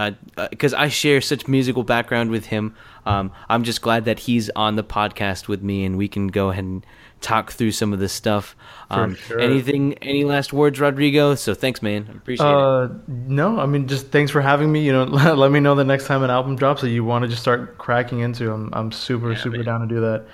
[0.49, 2.75] because uh, uh I share such musical background with him.
[3.05, 6.49] Um, I'm just glad that he's on the podcast with me and we can go
[6.49, 6.85] ahead and
[7.25, 8.55] talk through some of this stuff.
[8.91, 9.39] Um, sure.
[9.39, 9.95] Anything?
[9.95, 11.33] Any last words, Rodrigo?
[11.33, 12.07] So thanks, man.
[12.07, 13.09] I appreciate uh, it.
[13.09, 14.85] No, I mean just thanks for having me.
[14.85, 15.03] You know,
[15.33, 17.77] let me know the next time an album drops that you want to just start
[17.79, 18.51] cracking into.
[18.51, 19.65] I'm I'm super yeah, super man.
[19.65, 20.25] down to do that.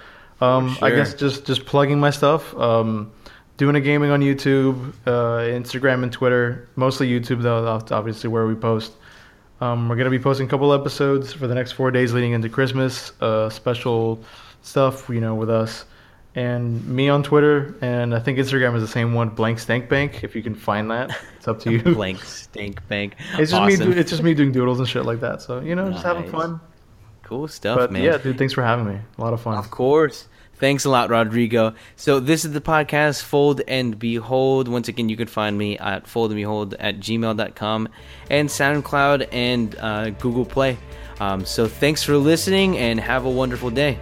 [0.42, 0.88] Um, sure.
[0.88, 2.54] I guess just just plugging my stuff.
[2.58, 3.12] Um,
[3.56, 6.68] doing a gaming on YouTube, uh, Instagram, and Twitter.
[6.76, 7.66] Mostly YouTube though,
[7.96, 8.94] obviously where we post.
[9.62, 12.50] Um, we're gonna be posting a couple episodes for the next four days leading into
[12.50, 13.14] Christmas.
[13.22, 14.20] Uh, special
[14.62, 15.86] stuff, you know, with us
[16.36, 20.24] and me on Twitter, and I think Instagram is the same one, Blank Stank Bank.
[20.24, 21.82] If you can find that, it's up to you.
[21.82, 23.16] Blank Stank Bank.
[23.34, 23.90] It's just awesome.
[23.90, 23.98] me.
[23.98, 25.42] It's just me doing doodles and shit like that.
[25.42, 25.96] So you know, nice.
[25.96, 26.60] just having fun.
[27.24, 28.04] Cool stuff, but, man.
[28.04, 28.38] Yeah, dude.
[28.38, 29.00] Thanks for having me.
[29.18, 29.58] A lot of fun.
[29.58, 30.28] Of course.
[30.56, 31.74] Thanks a lot, Rodrigo.
[31.96, 34.68] So this is the podcast, Fold and Behold.
[34.68, 37.90] Once again, you can find me at foldandbehold at gmail.com
[38.30, 40.78] and SoundCloud and uh, Google Play.
[41.20, 43.98] Um, so thanks for listening and have a wonderful day.